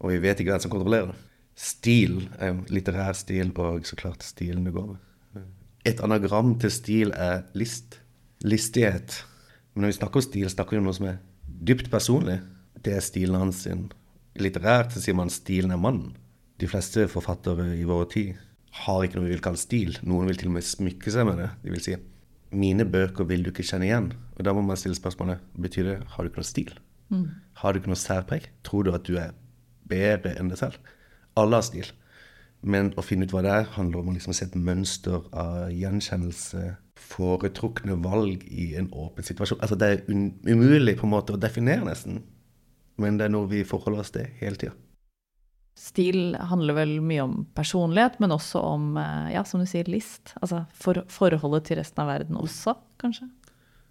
[0.01, 1.19] Og vi vet ikke hvem som kontrollerer det.
[1.61, 5.47] Stil er jo litterær stil, og så klart stilen du går med.
[5.89, 8.01] Et anagram til stil er list.
[8.45, 9.25] Listighet.
[9.75, 12.41] Men når vi snakker om stil, snakker vi om noe som er dypt personlig.
[12.81, 13.89] Det er stilen hans sin.
[14.41, 16.15] Litterært så sier man stilen er mannen.
[16.61, 18.41] De fleste forfattere i vår tid
[18.85, 19.97] har ikke noe vi vil kalle stil.
[20.05, 21.51] Noen vil til og med smykke seg med det.
[21.65, 21.97] De vil si
[22.51, 24.13] mine bøker vil du ikke kjenne igjen.
[24.37, 26.73] Og da må man stille spørsmålet betyr det har du ikke noe stil.
[27.61, 28.51] Har du ikke noe særpreg?
[28.67, 29.35] Tror du at du er
[29.91, 30.79] bedre enn deg selv?
[31.39, 31.91] Alle har stil.
[32.61, 35.71] Men å finne ut hva det er, handler om å liksom se et mønster av
[35.73, 39.63] gjenkjennelse, foretrukne valg i en åpen situasjon.
[39.65, 42.21] Altså Det er umulig på en måte å definere, nesten.
[43.01, 44.77] Men det er noe vi forholder oss til hele tida.
[45.81, 50.35] Stil handler vel mye om personlighet, men også om, eh, ja, som du sier, list.
[50.43, 53.31] Altså for, forholdet til resten av verden også, kanskje.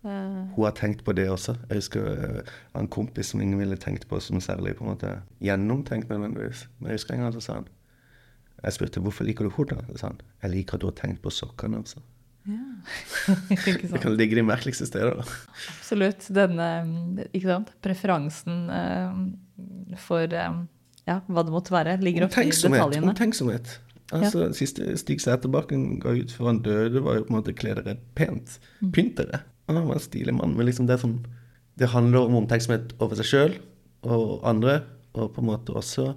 [0.04, 1.58] Eh, Hun har tenkt på det også.
[1.70, 5.18] Jeg husker uh, en kompis som ingen ville tenkt på som særlig på en måte
[5.44, 6.68] gjennomtenkt nødvendigvis.
[6.80, 7.68] Men jeg husker en gang så sa han
[8.64, 9.82] Jeg spurte hvorfor liker du skjorta.
[9.92, 11.84] Så sa han jeg liker at du har tenkt på sokkene.
[11.84, 12.00] Altså.
[13.54, 15.20] ikke Det kan ligge de merkeligste steder.
[15.20, 15.38] da.
[15.76, 16.30] Absolutt.
[16.34, 16.70] Denne
[17.34, 17.76] ikke sant?
[17.84, 20.64] preferansen uh, for um,
[21.10, 23.12] ja, hva det måtte være, ligger ofte i detaljene.
[23.12, 23.80] omtenksomhet.
[24.16, 24.54] Altså, ja.
[24.58, 27.98] Siste Stig Sæterbakken ga ut før han døde, var jo på en måte kle dere
[28.18, 28.58] pent.
[28.80, 28.92] Mm.
[28.96, 29.44] Pynt dere.
[29.70, 30.56] Han var en stilig mann.
[30.58, 31.20] Men liksom det er sånn
[31.80, 33.54] Det handler om omtenksomhet over seg sjøl
[34.04, 34.82] og andre,
[35.16, 36.14] og på en måte også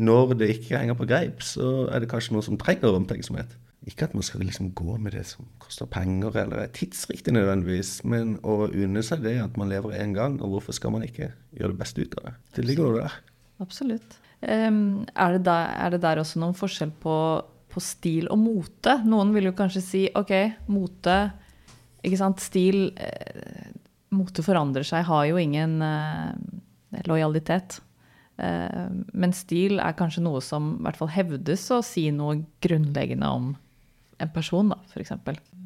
[0.00, 3.56] Når det ikke henger på greip, så er det kanskje noe som trenger omtenksomhet.
[3.88, 8.04] Ikke at man skal liksom gå med det som koster penger, eller er tidsriktig nødvendigvis,
[8.04, 11.32] men å unne seg det at man lever én gang, og hvorfor skal man ikke
[11.56, 12.34] gjøre det beste ut av det?
[12.58, 13.16] Det ligger jo der.
[13.64, 14.18] Absolutt.
[14.38, 17.16] Um, er, det der, er det der også noen forskjell på,
[17.72, 19.00] på stil og mote?
[19.08, 20.34] Noen vil jo kanskje si ok,
[20.70, 21.18] mote
[22.06, 23.68] Ikke sant, stil eh,
[24.14, 27.80] Mote forandrer seg, har jo ingen eh, lojalitet.
[28.40, 33.28] Eh, men stil er kanskje noe som i hvert fall hevdes å si noe grunnleggende
[33.28, 33.50] om
[34.18, 35.12] en person, da, f.eks.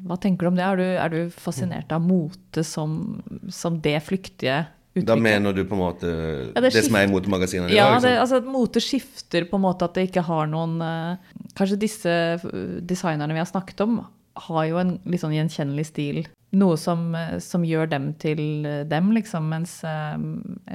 [0.03, 0.65] Hva tenker du om det?
[0.67, 5.07] Er du, er du fascinert av mote som, som det flyktige Uttrykket.
[5.09, 6.09] Da mener du på en måte
[6.53, 8.03] det det, som er i motemagasinene i Ja, dag?
[8.03, 8.19] det, Liksom.
[8.21, 12.13] altså at mote skifter på en måte at det ikke har noen eh, Kanskje disse
[12.13, 12.43] eh,
[12.85, 16.23] designerne vi har snakket om, har jo en litt sånn gjenkjennelig stil.
[16.57, 19.49] Noe som, eh, som gjør dem til eh, dem, liksom.
[19.53, 20.17] Mens eh,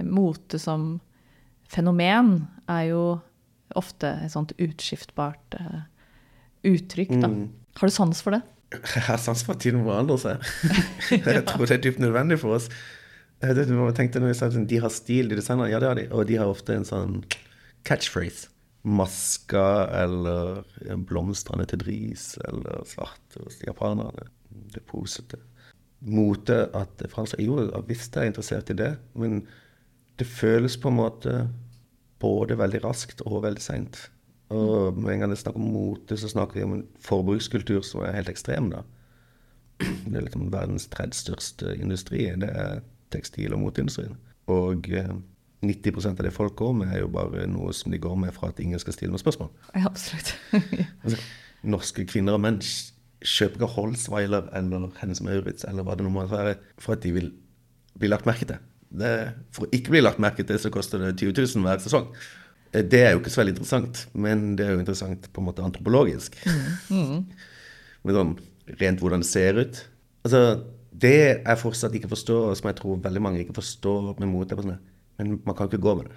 [0.06, 0.96] mote som
[1.68, 3.02] fenomen er jo
[3.78, 5.80] ofte et sånt utskiftbart eh,
[6.68, 7.30] uttrykk, da.
[7.32, 7.48] Mm.
[7.78, 8.42] Har du sans for det?
[8.74, 10.48] Jeg har sans for at tiden forandrer seg.
[11.14, 12.68] jeg tror det er dypt nødvendig for oss.
[13.38, 15.70] Jeg jeg tenkte når jeg sa at de har stil, de designerne.
[15.70, 16.08] Ja, det har de.
[16.10, 17.20] Og de har ofte en sånn
[17.86, 18.50] catchphrase.
[18.88, 19.68] Maska
[20.02, 20.62] eller
[21.08, 24.28] blomstrende til Dris eller svart hos japanerne.
[24.48, 25.40] Det posete.
[26.08, 29.42] Mote at fransk Jo, visst er jeg interessert i det, men
[30.18, 31.34] det føles på en måte
[32.22, 33.98] både veldig raskt og veldig seint.
[34.54, 37.82] Og med en gang det er snakk om mote, så snakker vi om en forbrukskultur
[37.86, 38.70] som er helt ekstrem.
[38.72, 38.82] da.
[39.78, 42.24] Det er liksom verdens tredje største industri.
[42.40, 42.80] Det er
[43.14, 44.16] tekstil- og moteindustrien.
[44.50, 45.12] Og eh,
[45.64, 48.52] 90% av det folk går med, er jo bare noe som de går med for
[48.52, 49.50] at ingen skal stille noen spørsmål.
[49.74, 50.34] Ja, absolutt.
[51.04, 51.18] Altså,
[51.66, 56.36] norske kvinner og menn kjøper ikke Holsweiler eller Hennes Maurits eller hva det nå måtte
[56.36, 57.32] være, for at de vil
[57.98, 58.60] bli lagt merke til.
[58.88, 59.10] Det,
[59.52, 62.06] for å ikke bli lagt merke til, så koster det 20 000 hver sesong.
[62.72, 65.48] Eh, Det er jo ikke så veldig interessant, men det er jo interessant på en
[65.50, 66.38] måte antropologisk.
[66.92, 67.26] Mm.
[68.18, 68.36] sånn
[68.78, 69.82] rent hvordan det ser ut.
[70.24, 70.42] Altså,
[70.92, 74.54] det jeg fortsatt ikke forstår, og som jeg tror veldig mange ikke forstår med mote,
[74.54, 74.78] er på sånn
[75.18, 76.16] men man kan ikke gå med det.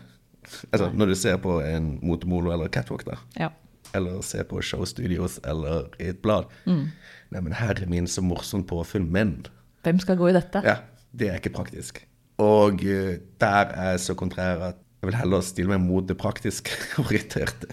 [0.73, 3.49] Altså, når du ser på en motemolo eller catwalk, da, Ja.
[3.93, 6.87] eller ser på showstudios eller i et blad Mm.
[7.31, 9.45] Neimen, herre min, så morsomt påfunn, men
[9.83, 10.61] Hvem skal gå i dette?
[10.65, 10.75] Ja,
[11.17, 12.05] det er ikke praktisk.
[12.37, 16.17] Og uh, der er jeg så kontrær at jeg vil heller stille meg mot det
[16.17, 17.67] praktisk orienterte.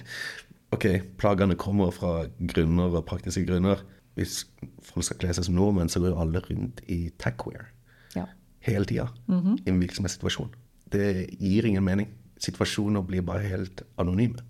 [0.73, 0.85] Ok,
[1.19, 3.81] plagene kommer fra grunner og praktiske grunner.
[4.17, 4.47] Hvis
[4.83, 7.69] folk skal kle seg som nordmenn, så går jo alle rundt i techwear
[8.17, 8.25] Ja.
[8.61, 10.51] hele tida i en virksomhetssituasjon.
[10.93, 12.09] Det gir ingen mening.
[12.41, 14.41] Situasjoner blir bare helt anonyme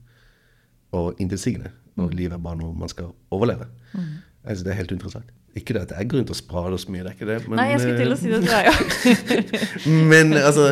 [0.97, 1.73] og intetsigende.
[1.99, 3.67] Og livet er bare noe man skal overleve.
[3.95, 4.07] Mm.
[4.45, 5.33] Altså, det er helt interessant.
[5.59, 7.39] Ikke det at jeg går rundt og sprader så mye, det er ikke det.
[7.49, 10.69] Men, Nei, jeg skulle til å si det til deg, eh, men altså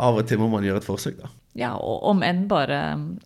[0.00, 1.30] Av og til må man gjøre et forsøk, da.
[1.56, 1.70] ja.
[1.80, 2.78] Og om enn bare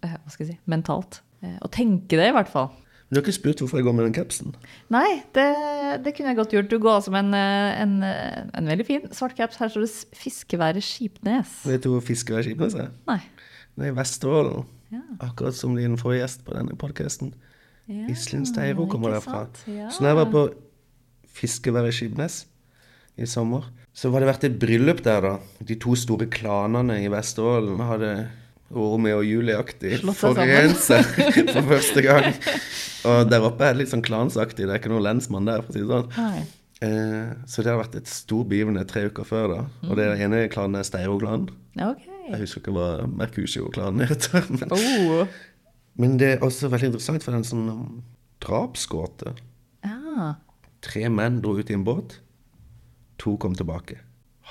[0.07, 1.21] eh, hva skal jeg si, mentalt.
[1.43, 2.71] Eh, Å tenke det, i hvert fall.
[3.11, 4.53] Du har ikke spurt hvorfor jeg går med den capsen?
[4.95, 5.47] Nei, det,
[6.05, 6.69] det kunne jeg godt gjort.
[6.71, 9.59] Du går altså med en, eh, en, eh, en veldig fin svart caps.
[9.59, 11.57] Her står det 'Fiskeværet Skipnes'.
[11.67, 12.93] Vet du hvor Fiskeværet Skipnes er?
[13.09, 13.19] Nei.
[13.75, 14.67] Det er i Vesterålen.
[14.93, 15.03] Ja.
[15.27, 17.35] Akkurat som din forrige gjest på denne podkasten.
[17.89, 19.49] Ja, Iselin Steiro kommer derfra.
[19.67, 19.91] Ja.
[19.91, 20.55] Så når jeg var på
[21.27, 22.47] fiskeværet Skipnes
[23.19, 25.65] i sommer, så var det vært et bryllup der, da.
[25.67, 28.13] De to store klanene i Vesterålen hadde
[28.71, 31.03] Romeo og Julie-aktig Forurenser
[31.55, 32.29] for første gang.
[33.09, 35.73] Og der oppe er det litt sånn klansaktig, det er ikke noen lensmann der, for
[35.73, 36.47] å si det sånn.
[36.81, 39.61] Eh, så det har vært et stor begivenhet tre uker før, da.
[39.89, 41.49] Og det ene klanen er Steiro-klanen.
[41.77, 42.07] Okay.
[42.31, 44.47] Jeg husker ikke hva Mercusio-klanen heter.
[44.61, 45.27] Men, Oh.
[46.01, 48.03] men det er også veldig interessant, for det en sånn
[48.45, 49.35] drapsgåte.
[49.85, 50.37] ah.
[50.81, 52.21] Tre menn dro ut i en båt.
[53.21, 53.99] To kom tilbake.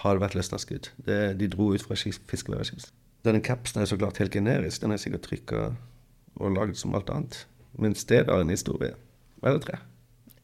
[0.04, 0.92] Har det vært løsna skudd?
[1.08, 2.92] De dro ut fra fiskeværet.
[3.28, 4.82] Denne capsen er så klart helt generisk.
[4.84, 5.64] Den er sikkert trykka
[6.40, 7.44] og lagd som alt annet.
[7.80, 8.96] Men stedet har en historie.
[9.44, 9.80] Eller tre.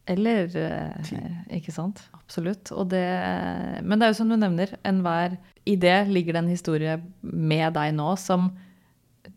[0.06, 2.04] Eller eh, Ikke sant?
[2.14, 2.72] Absolutt.
[2.76, 3.06] Og det,
[3.82, 7.96] men det er jo som du nevner, enhver idé ligger det en historie med deg
[7.98, 8.54] nå som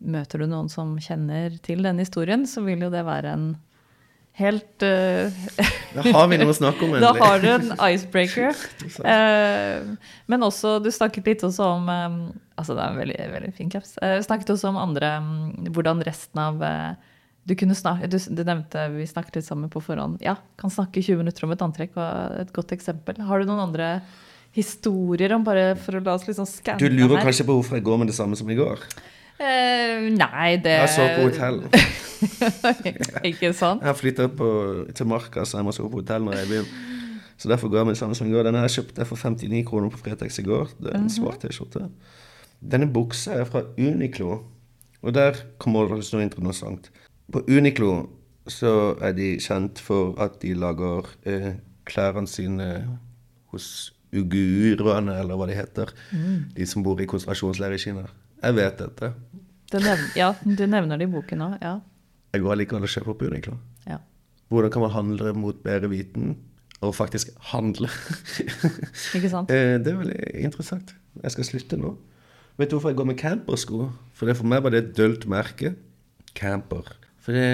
[0.05, 3.47] Møter du noen som kjenner til denne historien, så vil jo det være en
[4.39, 5.35] helt uh,
[5.97, 7.05] Da har vi noe å snakke om, endelig.
[7.05, 8.57] Da har du en icebreaker.
[9.05, 12.21] uh, men også, du snakket litt også om um,
[12.59, 13.95] Altså, det er en veldig, veldig fin caps.
[14.03, 16.95] Uh, snakket også om andre um, Hvordan resten av uh,
[17.49, 20.19] du, snakke, du, du nevnte Vi snakket litt sammen på forhånd.
[20.25, 21.95] Ja, kan snakke 20 minutter om et antrekk.
[21.97, 23.21] var Et godt eksempel.
[23.25, 23.93] Har du noen andre
[24.57, 26.91] historier om bare for å la oss liksom skanne her?
[26.91, 28.83] Du lurer kanskje på hvorfor jeg går med det samme som i går?
[29.39, 31.61] Eh, nei, det Jeg så på hotell.
[33.31, 33.85] ikke sant?
[33.87, 34.27] Jeg flytta
[34.99, 36.71] til Marka, så jeg må sove på hotell når jeg vil.
[37.39, 38.51] Så derfor ga jeg meg samme som i går.
[38.51, 40.73] her kjøpte jeg for 59 kroner på Fretex i går.
[40.81, 41.87] Det er en svart T-skjorte.
[42.59, 44.43] Denne buksa er fra Uniqlo,
[45.03, 46.91] og der kommer det noe interessant.
[47.31, 48.09] På Uniqlo
[48.51, 51.53] så er de kjent for at de lager eh,
[51.87, 52.67] klærne sine
[53.53, 55.93] hos uguruene, eller hva de heter.
[56.57, 58.09] De som bor i konsentrasjonsleir i Kina.
[58.43, 59.13] Jeg vet dette.
[59.73, 61.57] Du nevner, ja, du nevner det i boken òg.
[61.63, 61.75] Ja.
[62.35, 63.57] Jeg går allikevel og kjøper opp Uniqlo.
[63.89, 63.99] ja.
[64.49, 66.37] Hvordan kan man handle mot bedre viten,
[66.81, 67.89] og faktisk handle?
[69.17, 69.51] Ikke sant?
[69.53, 70.95] Eh, det er veldig interessant.
[71.23, 71.91] Jeg skal slutte nå.
[72.57, 73.91] Vet du hvorfor jeg går med campersko?
[74.17, 75.75] For det for meg var det et dølt merke.
[76.39, 76.89] Camper.
[77.21, 77.45] For det,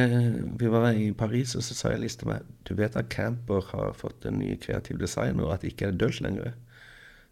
[0.61, 3.91] vi var i Paris, og så sa jeg til meg Du vet at camper har
[3.99, 6.53] fått en ny kreativ design, og at det ikke er dølt lenger.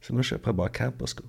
[0.02, 1.22] Så nå kjøper jeg bare campersko.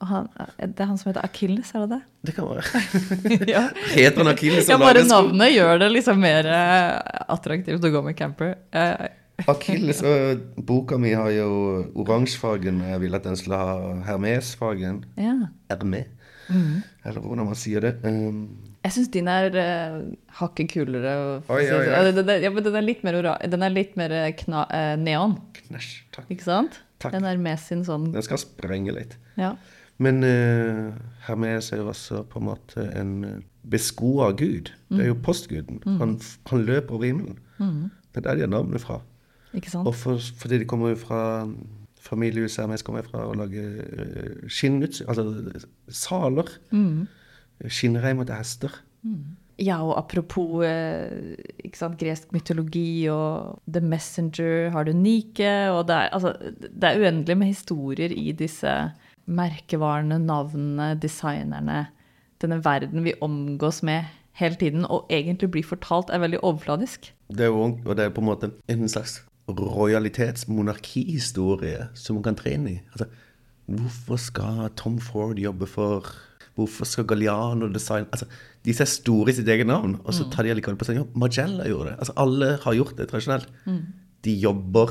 [0.00, 2.00] Han, det er han som heter Akilles, er det det?
[2.30, 2.82] Det kan være.
[3.54, 3.62] ja.
[3.92, 6.94] Heter han Akilles ja, bare navnet gjør det liksom mer eh,
[7.32, 8.54] attraktivt å gå med camper.
[8.72, 9.08] Eh,
[9.52, 11.50] Akilles og boka mi har jo
[12.00, 12.82] oransjefargen.
[12.90, 13.76] Jeg ville at den skulle ha
[14.08, 15.04] Hermes-fargen.
[15.20, 15.36] ja.
[15.70, 16.06] Hermé.
[16.50, 16.82] Mm.
[17.06, 17.92] Eller hvordan man sier det.
[18.02, 18.48] Um,
[18.82, 19.98] Jeg syns din er uh,
[20.40, 21.12] hakket kulere.
[21.46, 21.84] Oi, oi, oi.
[21.86, 23.20] Ja, den, den, ja, men den er litt mer,
[23.52, 25.90] den er litt mer eh, kna uh, neon, knæsj.
[26.16, 26.30] Takk.
[26.32, 26.80] ikke sant?
[27.00, 27.14] Takk.
[27.14, 29.14] Den er med sin sånn Den skal sprenge litt.
[29.40, 29.54] Ja.
[30.00, 30.94] Men uh,
[31.26, 33.34] Hermes er jo også på en måte en uh,
[33.70, 34.72] beskoa gud.
[34.88, 35.82] Det er jo postguden.
[36.00, 36.16] Han,
[36.48, 37.38] han løper over himmelen.
[38.10, 39.00] Det er der de har navnet fra.
[39.54, 39.86] Ikke sant?
[39.86, 41.20] Og for, fordi de kommer jo fra
[42.00, 45.28] familiehuset Hermes kommer fra å lage uh, skinnutstyr, altså
[45.88, 46.48] saler.
[47.68, 48.80] Skinnreim til hester.
[49.60, 55.84] Ja, og apropos eh, ikke sant, gresk mytologi og The Messenger, har du Nike og
[55.90, 56.32] det er, altså,
[56.64, 58.72] det er uendelig med historier i disse
[59.30, 61.86] merkevarene, navnene, designerne.
[62.42, 64.04] Denne verden vi omgås med
[64.40, 67.14] hele tiden, og egentlig blir fortalt, er veldig overfladisk.
[67.28, 72.36] Det er jo, og det er på en måte en slags rojalitetsmonarkihistorie som man kan
[72.38, 72.78] tre inn i.
[72.94, 73.06] Altså,
[73.70, 76.04] hvorfor skal Tom Ford jobbe for
[76.58, 78.26] Hvorfor skal Galliano design altså,
[78.66, 81.16] De ser store i sitt eget navn, og så tar de allikevel på seg jobb.
[81.16, 81.96] Magella gjorde det.
[82.02, 83.48] Altså, alle har gjort det tradisjonelt.
[84.24, 84.88] De jobber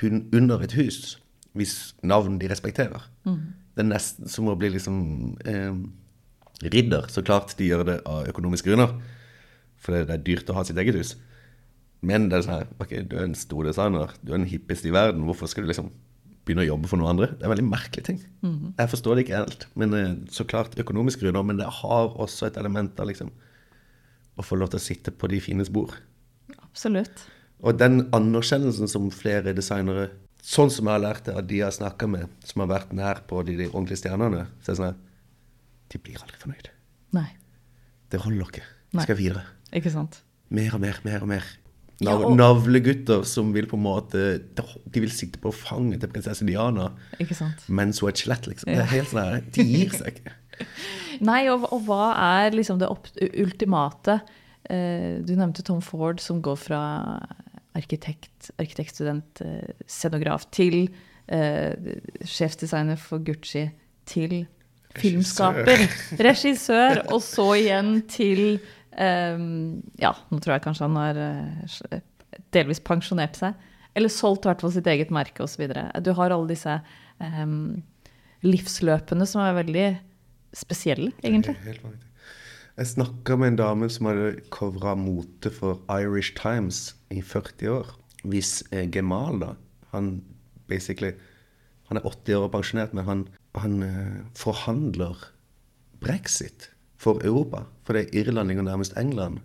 [0.00, 0.98] hun under et hus
[1.56, 3.00] hvis navn de respekterer.
[3.74, 5.00] Det er nesten som å bli liksom
[5.48, 5.74] eh,
[6.74, 8.94] ridder, så klart de gjør det av økonomiske grunner.
[9.80, 11.14] For det er dyrt å ha sitt eget hus.
[12.04, 14.88] Men det er sånn her, ok, du er en stor designer, du er den hippeste
[14.88, 15.90] i verden, hvorfor skal du liksom
[16.48, 17.28] begynne å jobbe for noen andre?
[17.34, 18.20] Det er en veldig merkelig ting.
[18.80, 19.66] Jeg forstår det ikke helt.
[19.78, 23.32] Men eh, så klart økonomiske grunner, men det har også et element av liksom
[24.40, 25.92] å få lov til å sitte på de fines bord.
[26.56, 27.26] Absolutt.
[27.60, 30.08] Og den anerkjennelsen som flere designere,
[30.42, 32.92] sånn som jeg har lært det av de jeg har snakka med, som har vært
[32.96, 35.06] nær på de, de ordentlige stjernene, så er det sånn at
[35.90, 36.70] de blir aldri fornøyd.
[37.16, 37.28] Nei.
[38.10, 38.64] Det holder ikke.
[38.94, 39.42] Vi skal videre.
[39.76, 40.20] Ikke sant.
[40.50, 41.44] Mer og mer, mer og mer.
[42.00, 44.20] Ja, og- Navlegutter som vil på en måte
[44.56, 46.86] De vil sitte på fanget til prinsesse Diana
[47.20, 47.66] Ikke sant.
[47.68, 48.70] mens hun er et skjelett, liksom.
[48.72, 50.32] Det er helt sånn her, De gir seg ikke.
[51.28, 52.88] Nei, og, og hva er liksom det
[53.44, 54.16] ultimate?
[54.64, 56.80] Eh, du nevnte Tom Ford, som går fra
[57.78, 60.88] arkitekt, arkitektstudent, eh, scenograf, til
[61.30, 61.94] eh,
[62.26, 63.68] sjefsdesigner for Gucci,
[64.10, 64.44] til
[64.98, 65.84] filmskaper,
[66.28, 68.44] regissør, og så igjen til
[68.92, 69.38] eh,
[70.02, 72.00] Ja, nå tror jeg kanskje han har eh,
[72.54, 73.68] delvis pensjonert seg.
[73.98, 75.64] Eller solgt i hvert fall sitt eget merke osv.
[76.02, 76.76] Du har alle disse
[77.18, 77.80] um,
[78.46, 79.86] livsløpene som er veldig
[80.54, 81.56] spesielle, egentlig.
[81.66, 82.06] Helt vanvittig.
[82.78, 87.92] Jeg snakka med en dame som hadde covra mote for Irish Times i 40 år.
[88.28, 89.54] Hvis eh, Gemal, da
[89.94, 90.20] Han
[90.68, 91.14] basically
[91.88, 93.22] Han er 80 år og pensjonert, men han,
[93.58, 95.16] han eh, forhandler
[96.00, 96.70] brexit
[97.00, 97.64] for Europa.
[97.84, 99.40] For det er Irland ligger nærmest England.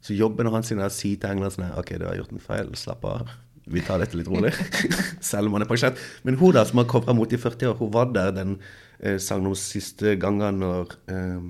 [0.00, 2.70] Så jobben hans er å si til England sånn OK, du har gjort en feil,
[2.78, 3.32] slapp av.
[3.70, 4.54] Vi tar dette litt rolig.
[5.30, 6.00] Selv om han er pensjonert.
[6.24, 8.56] Men hun da, som har kommet mot i 40 år, hun var der den
[8.98, 11.44] eh, noen siste gangen når eh,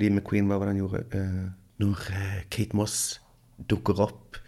[0.00, 1.04] Lee McQueen, hva var det han gjorde?
[1.16, 1.44] Eh,
[1.80, 2.98] når eh, Kate Moss
[3.70, 4.38] dukker opp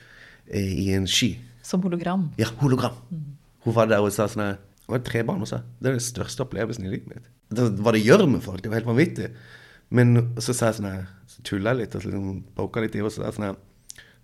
[0.55, 1.33] i en sky.
[1.67, 2.29] Som hologram.
[2.39, 2.95] Ja, hologram.
[3.67, 4.55] Hun var der og sa sånn
[4.87, 5.59] Hun var tre barn også.
[5.81, 7.31] Det er den største opplevelsen i livet mitt.
[7.51, 9.33] Det, hva det gjør med folk, det var helt vanvittig.
[9.91, 13.03] Men så sa jeg sånn Så tulla jeg litt og så liksom poka litt i
[13.03, 13.57] og så sa sånn her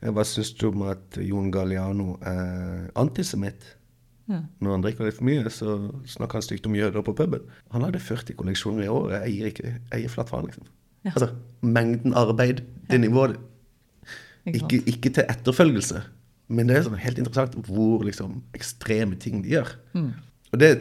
[0.02, 3.62] «Eh, Hva syns du om at Jon Galliano er antisemitt?
[4.30, 4.40] Ja.
[4.62, 5.76] Når han drikker litt for mye, så
[6.08, 7.42] snakker han stygt om jøder på puben.
[7.74, 9.26] Han hadde 40 kolleksjoner i året.
[9.26, 10.66] Jeg gir ikke jeg gir flatt faen, liksom.
[11.02, 11.12] Ja.
[11.16, 11.28] Altså,
[11.66, 13.38] mengden arbeid, det nivået
[14.48, 16.02] Ikke ikke, til etterfølgelse,
[16.52, 19.70] men det er sånn helt interessant hvor liksom ekstreme ting de gjør.
[19.94, 20.10] Mm.
[20.52, 20.72] Og det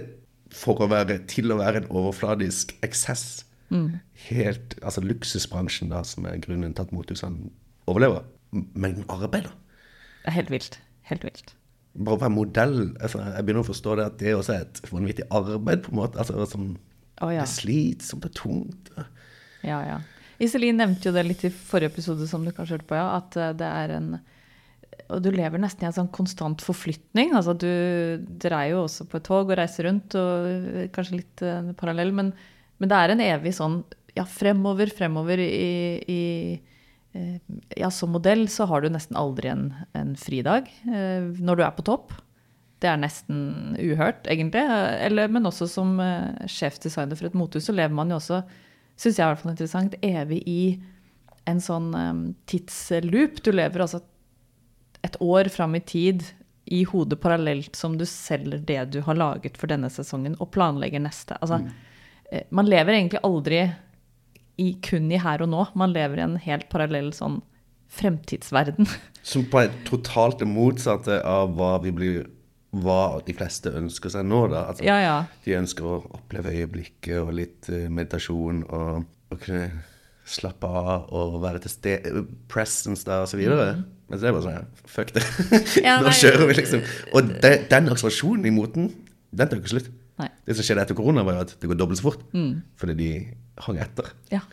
[0.52, 3.45] for å være, til å være en overfladisk eksess.
[3.71, 4.02] Mm.
[4.28, 7.52] Helt, altså Luksusbransjen, da, som er grunnen til at mothusene
[7.88, 8.26] overlever.
[8.52, 9.80] Mengden arbeid, da.
[10.21, 10.80] Det er helt vilt.
[11.08, 11.54] Helt vilt.
[11.91, 14.82] Bare å være modell altså, Jeg begynner å forstå det at det også er et
[14.91, 16.19] vanvittig arbeid, på en måte.
[16.19, 16.69] altså som
[17.21, 17.28] ja.
[17.28, 18.91] Det er slitsomt og tungt.
[19.62, 19.97] Ja, ja.
[20.41, 23.38] Iselin nevnte jo det litt i forrige episode, som du kanskje hørte på, ja, at
[23.38, 24.13] eh, det er en
[25.12, 27.34] Og du lever nesten i en sånn konstant forflytning.
[27.36, 27.67] Altså du
[28.41, 31.71] Dere er jo også på et tog og reiser rundt, og eh, kanskje litt eh,
[31.77, 32.32] parallell, men,
[32.80, 33.82] men det er en evig sånn
[34.15, 36.21] ja, fremover, fremover i, i
[37.75, 39.65] Ja, som modell så har du nesten aldri en,
[39.99, 42.13] en fridag når du er på topp.
[42.80, 44.63] Det er nesten uhørt, egentlig.
[44.63, 45.99] Eller, men også som
[46.47, 48.39] sjefdesigner for et motehus, så lever man jo også,
[49.01, 50.61] syns jeg i hvert fall interessant, evig i
[51.49, 53.41] en sånn um, tidsloop.
[53.41, 54.03] Du lever altså
[55.01, 56.25] et år fram i tid
[56.71, 61.01] i hodet parallelt som du selger det du har laget for denne sesongen, og planlegger
[61.03, 61.37] neste.
[61.41, 62.51] Altså, mm.
[62.53, 63.63] man lever egentlig aldri
[64.61, 65.65] i, kun i her og nå.
[65.79, 67.41] Man lever i en helt parallell sånn
[67.91, 68.87] fremtidsverden.
[69.25, 72.21] Som på en totalt det motsatte av hva vi blir
[72.71, 74.65] hva de fleste ønsker seg nå, da.
[74.71, 75.15] Altså, Ja, ja.
[75.43, 79.71] De ønsker å oppleve øyeblikket og litt eh, meditasjon og, og kunne
[80.31, 83.81] slappe av og være til stede Presence der, og så videre.
[84.07, 85.23] Men så er det bare sånn Fuck det.
[85.25, 85.65] Mm.
[85.88, 86.86] Ja, nå kjører vi, liksom.
[87.15, 88.88] Og de, den akselerasjonen i moten,
[89.31, 89.91] den tar ikke slutt.
[90.21, 90.29] Nei.
[90.45, 92.23] Det som skjedde etter korona, var jo at det går dobbelt så fort.
[92.36, 92.62] Mm.
[92.79, 93.12] Fordi de
[93.65, 94.12] hang etter.
[94.31, 94.43] Ja,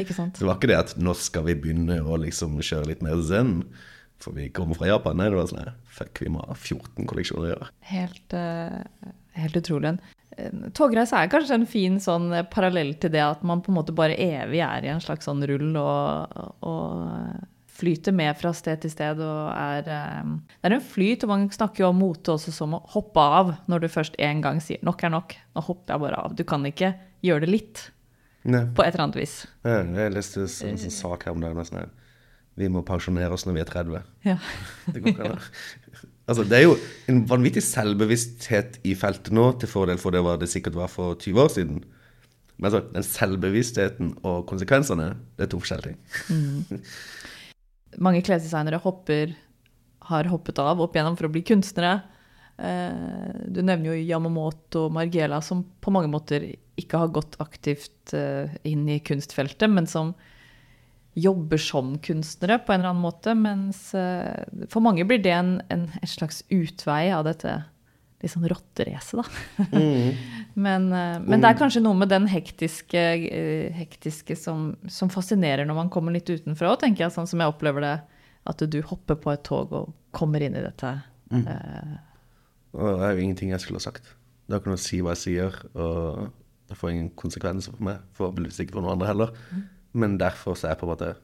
[0.00, 0.36] ikke sant.
[0.40, 3.60] Det var ikke det at nå skal vi begynne å liksom kjøre litt mer zen,
[4.22, 5.18] for vi kommer fra Japan.
[5.18, 7.70] Nei, det var sånn her, fuck, vi må ha 14 kolleksjoner i år.
[7.90, 9.96] Helt, uh, helt utrolig.
[10.40, 13.76] En Togreise er kanskje en fin sånn eh, parallell til det at man på en
[13.76, 17.42] måte bare evig er i en slags sånn rull og, og
[17.72, 21.56] flyter med fra sted til sted og er eh, Det er en flyt, og mange
[21.56, 24.80] snakker jo om mote også som å hoppe av når du først en gang sier
[24.82, 25.36] 'nok er nok'.
[25.56, 26.36] Nå hopper jeg bare av.
[26.36, 27.90] Du kan ikke gjøre det litt,
[28.44, 28.64] Nei.
[28.74, 29.46] på et eller annet vis.
[29.64, 31.92] Ja, jeg leste en sånn sak her om dagen.
[32.60, 34.02] Vi må pensjonere oss når vi er 30.
[34.28, 34.36] Ja.
[34.92, 35.40] Det, går ikke an.
[36.28, 36.76] altså, det er jo
[37.08, 41.42] en vanvittig selvbevissthet i feltet nå, til fordel for det det sikkert var for 20
[41.44, 41.82] år siden.
[42.58, 46.82] Men altså, den selvbevisstheten og konsekvensene, det er to forskjellige ting.
[48.06, 49.34] mange klesdesignere hopper,
[50.02, 52.00] har hoppet av opp igjennom for å bli kunstnere.
[52.58, 58.14] Eh, Du nevner jo Yamamoto og Margiela, som på mange måter ikke har gått aktivt
[58.16, 60.14] eh, inn i kunstfeltet, men som
[61.14, 63.34] jobber som kunstnere på en eller annen måte.
[63.36, 67.58] Mens eh, for mange blir det en, en, en slags utvei av dette
[68.22, 69.64] litt sånn rotteracet, da.
[70.66, 75.66] men, eh, men det er kanskje noe med den hektiske, eh, hektiske som, som fascinerer
[75.66, 77.16] når man kommer litt utenfra òg, tenker jeg.
[77.16, 77.96] Sånn som jeg opplever det,
[78.48, 80.94] at du hopper på et tog og kommer inn i dette.
[81.32, 81.44] Mm.
[81.48, 81.98] Uh,
[82.72, 84.14] det er jo ingenting jeg skulle ha sagt.
[84.46, 86.30] Det har ikke noe å si hva jeg sier, og
[86.70, 88.02] det får ingen konsekvenser for meg.
[88.16, 89.34] Forhåpentligvis ikke for noen andre heller.
[89.92, 91.14] Men derfor så er på en måte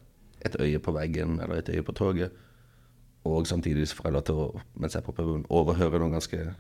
[0.45, 2.33] et øye på veggen eller et øye på toget.
[3.25, 6.17] Og samtidig så får jeg lov til å, mens jeg er på puben, overhøre noen
[6.17, 6.55] ganske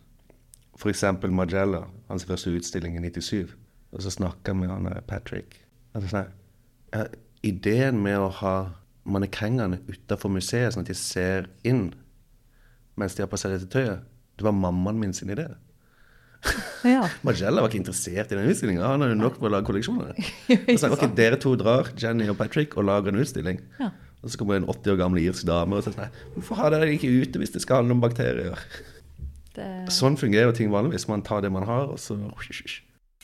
[0.78, 1.04] F.eks.
[1.34, 3.54] Magella, hans første utstilling i 97.
[3.92, 5.56] Og så snakker jeg med han der Patrick.
[5.94, 8.54] Altså, sånn, ideen med å ha
[9.08, 11.88] mannekengene utafor museet, sånn at de ser inn
[12.98, 14.02] mens de har på seg dette tøyet,
[14.38, 15.46] det var mammaen min sin idé.
[16.88, 17.04] Ja.
[17.26, 18.84] Magella var ikke interessert i den utstillinga.
[18.86, 20.18] Han hadde nok med å lage kolleksjoner.
[20.74, 23.62] Og så ok, Dere to drar, Jenny og Patrick, og lager en utstilling.
[23.80, 23.92] Ja.
[24.22, 26.88] Og så kommer en 80 år gammel irsk dame og sier sånn Hvorfor har dere
[26.90, 28.58] ikke ute hvis det skal handle om bakterier?
[29.54, 31.06] Det, Sånn fungerer jo ting vanligvis.
[31.10, 32.18] Man tar det man har, og så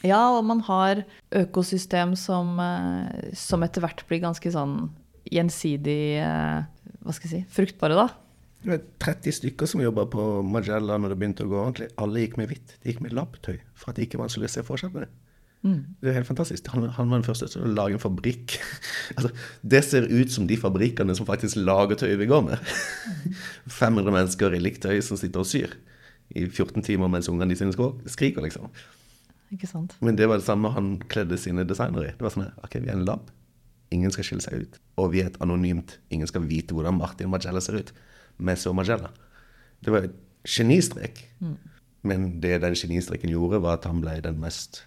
[0.05, 1.01] ja, og man har
[1.33, 4.91] økosystem som, eh, som etter hvert blir ganske sånn
[5.33, 6.67] gjensidig eh,
[7.01, 8.24] Hva skal jeg si fruktbare, da.
[8.65, 11.91] Det var 30 stykker som jobba på Magella når det begynte å gå ordentlig.
[12.01, 12.79] Alle gikk med hvitt.
[12.81, 15.11] De gikk med labbtøy for at det ikke var vanskelig å se forskjell på det.
[15.65, 16.67] Det er helt fantastisk.
[16.75, 18.59] Han, han var den første til å lage en fabrikk.
[19.17, 19.31] altså,
[19.65, 22.75] det ser ut som de fabrikkene som faktisk lager tøy vi går med.
[23.81, 25.73] 500 mennesker i likt tøy som sitter og syr
[26.37, 28.69] i 14 timer mens ungene de sine skriker, liksom.
[29.55, 29.97] Ikke sant?
[30.05, 32.17] Men det var det samme han kledde sine designere i.
[32.17, 33.33] Det var sånn ok, vi er en lab.
[33.95, 34.81] Ingen skal skille seg ut.
[35.01, 35.99] Og vi er et anonymt.
[36.13, 37.93] Ingen skal vite hvordan Martin Magella ser ut.
[38.39, 39.11] Vi og Magella.
[39.85, 40.17] Det var et
[40.49, 41.25] genistrek.
[42.05, 44.85] Men det den genistreken gjorde, var at han ble den mest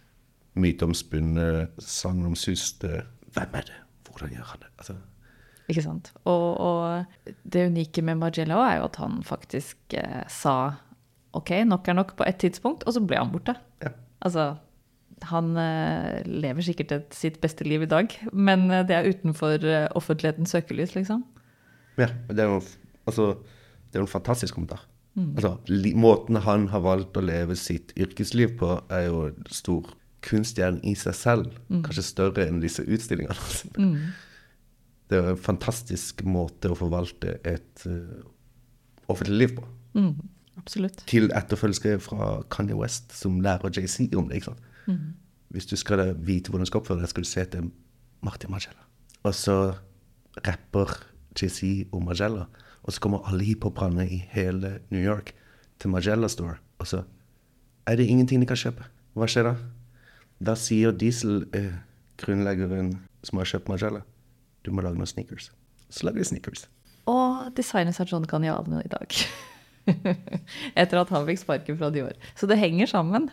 [0.57, 3.77] myteomspunne, sagnomsuste Hvem er det?
[4.07, 4.69] Hvordan gjør han det?
[4.79, 4.93] Altså,
[5.69, 6.11] Ikke sant?
[6.25, 10.55] Og, og det unike med Margello er jo at han faktisk eh, sa
[11.37, 13.53] OK, nok er nok på et tidspunkt, og så ble han borte.
[13.83, 13.91] ja.
[14.25, 14.55] Altså,
[15.25, 19.63] han eh, lever sikkert et, sitt beste liv i dag, men eh, det er utenfor
[19.65, 21.23] eh, offentlighetens søkelys, liksom.
[21.97, 22.61] Ja, det er jo
[23.07, 23.31] altså,
[23.87, 24.85] det er jo en fantastisk kommentar.
[25.17, 29.89] Altså, li, måten han har valgt å leve sitt yrkesliv på, er jo stor
[30.27, 31.55] kunstgjerne i seg selv.
[31.71, 33.33] Kanskje større enn disse utstillingene.
[33.33, 33.71] Altså.
[35.07, 38.27] Det er en fantastisk måte å forvalte et uh,
[39.09, 39.65] offentlig liv på.
[39.97, 40.13] Mm,
[40.59, 41.01] absolutt.
[41.09, 44.41] Til etterfølgere fra Kanye West, som lærer JC om det.
[44.41, 44.99] ikke sant?
[45.55, 47.71] Hvis du skal vite hvordan du skal oppføre deg, skal du se til
[48.25, 48.83] Martin Magella.
[49.23, 49.57] Og så
[50.45, 50.91] rapper
[51.39, 52.45] JC om Magella.
[52.83, 55.33] Og så kommer alle hiphoperne i hele New York
[55.79, 56.57] til Magella Store.
[56.79, 57.03] Og så
[57.87, 58.85] er det ingenting de kan kjøpe.
[59.17, 59.55] Hva skjer da?
[60.43, 61.73] Da sier Diesel, eh,
[62.21, 64.03] grunnleggeren som har kjøpt Magella,
[64.65, 65.51] du må lage noen sneakers.
[65.89, 66.67] Så lager de sneakers.
[67.07, 69.15] Og designet av John Caniano i dag.
[70.81, 72.15] Etter at han fikk sparken fra Dior.
[72.35, 73.29] Så det henger sammen.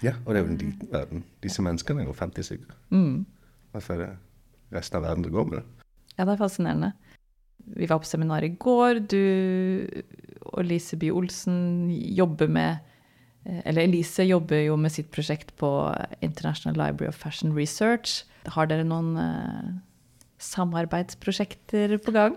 [0.00, 1.24] Ja, og det er jo en liten verden.
[1.44, 2.72] Disse menneskene er jo 50 stykker.
[2.88, 3.26] Mm.
[3.74, 4.10] Og er det
[4.72, 5.64] resten av verden som går med det.
[6.16, 6.92] Ja, det er fascinerende.
[7.76, 9.00] Vi var på seminar i går.
[9.10, 9.20] Du
[10.50, 12.78] og Lise Bye Olsen jobber med
[13.44, 15.70] eh, Eller Elise jobber jo med sitt prosjekt på
[16.20, 18.24] International Library of Fashion Research.
[18.56, 19.78] Har dere noen uh,
[20.40, 22.36] samarbeidsprosjekter på gang?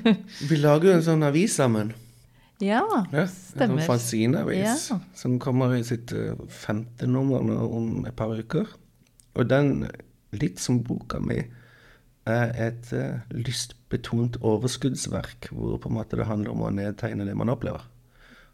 [0.48, 1.92] Vi lager jo en sånn avis sammen.
[2.62, 3.78] Ja, Ja, stemmer.
[3.78, 4.98] En sånn fanzineavis Ja.
[5.18, 8.66] som kommer i sitt eh, femte nummer nå om et par uker.
[9.34, 9.88] Og den,
[10.32, 11.40] litt som boka mi,
[12.30, 13.18] er et eh,
[13.94, 17.82] lystbetont overskuddsverk hvor på en måte det handler om å nedtegne det man opplever.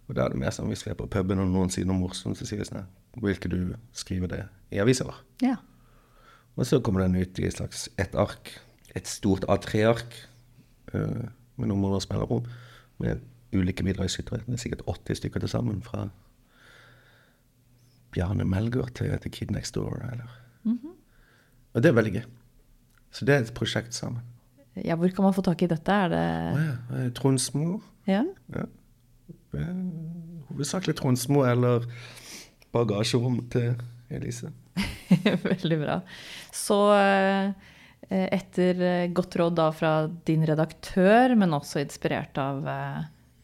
[0.09, 1.99] Og da er det mer som hvis vi er på puben og noen sier noe
[1.99, 2.87] morsomt, så sier vi sånn
[3.17, 5.21] Vil ikke du skrive det i avisa vår?
[5.43, 5.57] Ja.
[6.57, 8.53] Og så kommer den ut i et slags ett ark.
[8.95, 10.15] Et stort A3-ark
[10.95, 12.45] eh, med nummer og spillerom.
[12.99, 13.23] Med
[13.55, 14.45] ulike bidragsytere.
[14.47, 15.83] Det er sikkert 80 stykker til sammen.
[15.83, 16.09] Fra
[18.13, 20.03] Bjarne Melgaard til, til Kid Next Door.
[20.11, 20.37] Eller.
[21.73, 22.27] Og det er veldig gøy.
[23.11, 24.23] Så det er et prosjekt sammen.
[24.79, 25.93] Ja, hvor kan man få tak i dette?
[25.93, 26.75] Er det ja.
[26.97, 27.81] eh, Tronsmo.
[28.09, 28.25] Ja?
[28.55, 28.67] Ja.
[30.51, 31.87] Hovedsakelig Tronsmo eller
[32.75, 33.75] bagasjerom til
[34.11, 34.53] Elise.
[35.51, 36.01] Veldig bra.
[36.55, 37.51] Så eh,
[38.11, 39.95] etter godt råd da fra
[40.27, 43.01] din redaktør, men også inspirert av eh,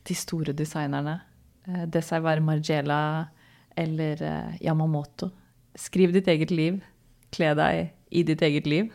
[0.07, 1.19] de store designerne,
[1.67, 3.01] eh, Desaivar Margiela
[3.77, 4.23] eller
[4.65, 5.29] Yamamoto,
[5.77, 6.79] skriv ditt eget liv,
[7.35, 8.89] kle deg i ditt eget liv.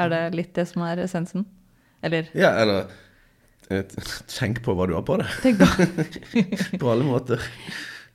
[0.00, 1.44] Er det litt det som er essensen?
[2.06, 2.86] Eller Ja, eller
[3.70, 3.82] eh,
[4.30, 5.32] Tenk på hva du har på deg.
[5.42, 7.42] tenk på På alle måter.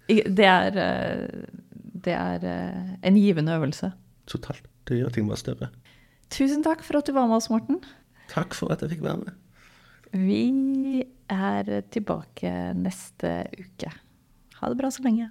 [0.08, 1.46] Det er, eh,
[2.08, 3.92] det er eh, en givende øvelse.
[4.32, 4.64] totalt.
[4.88, 5.68] Det gjør ting bare større.
[6.32, 7.78] Tusen takk for at du var med oss, Morten.
[8.32, 9.36] Takk for at jeg fikk være med.
[10.16, 13.92] Vi er tilbake neste uke.
[14.60, 15.30] Ha det bra så lenge.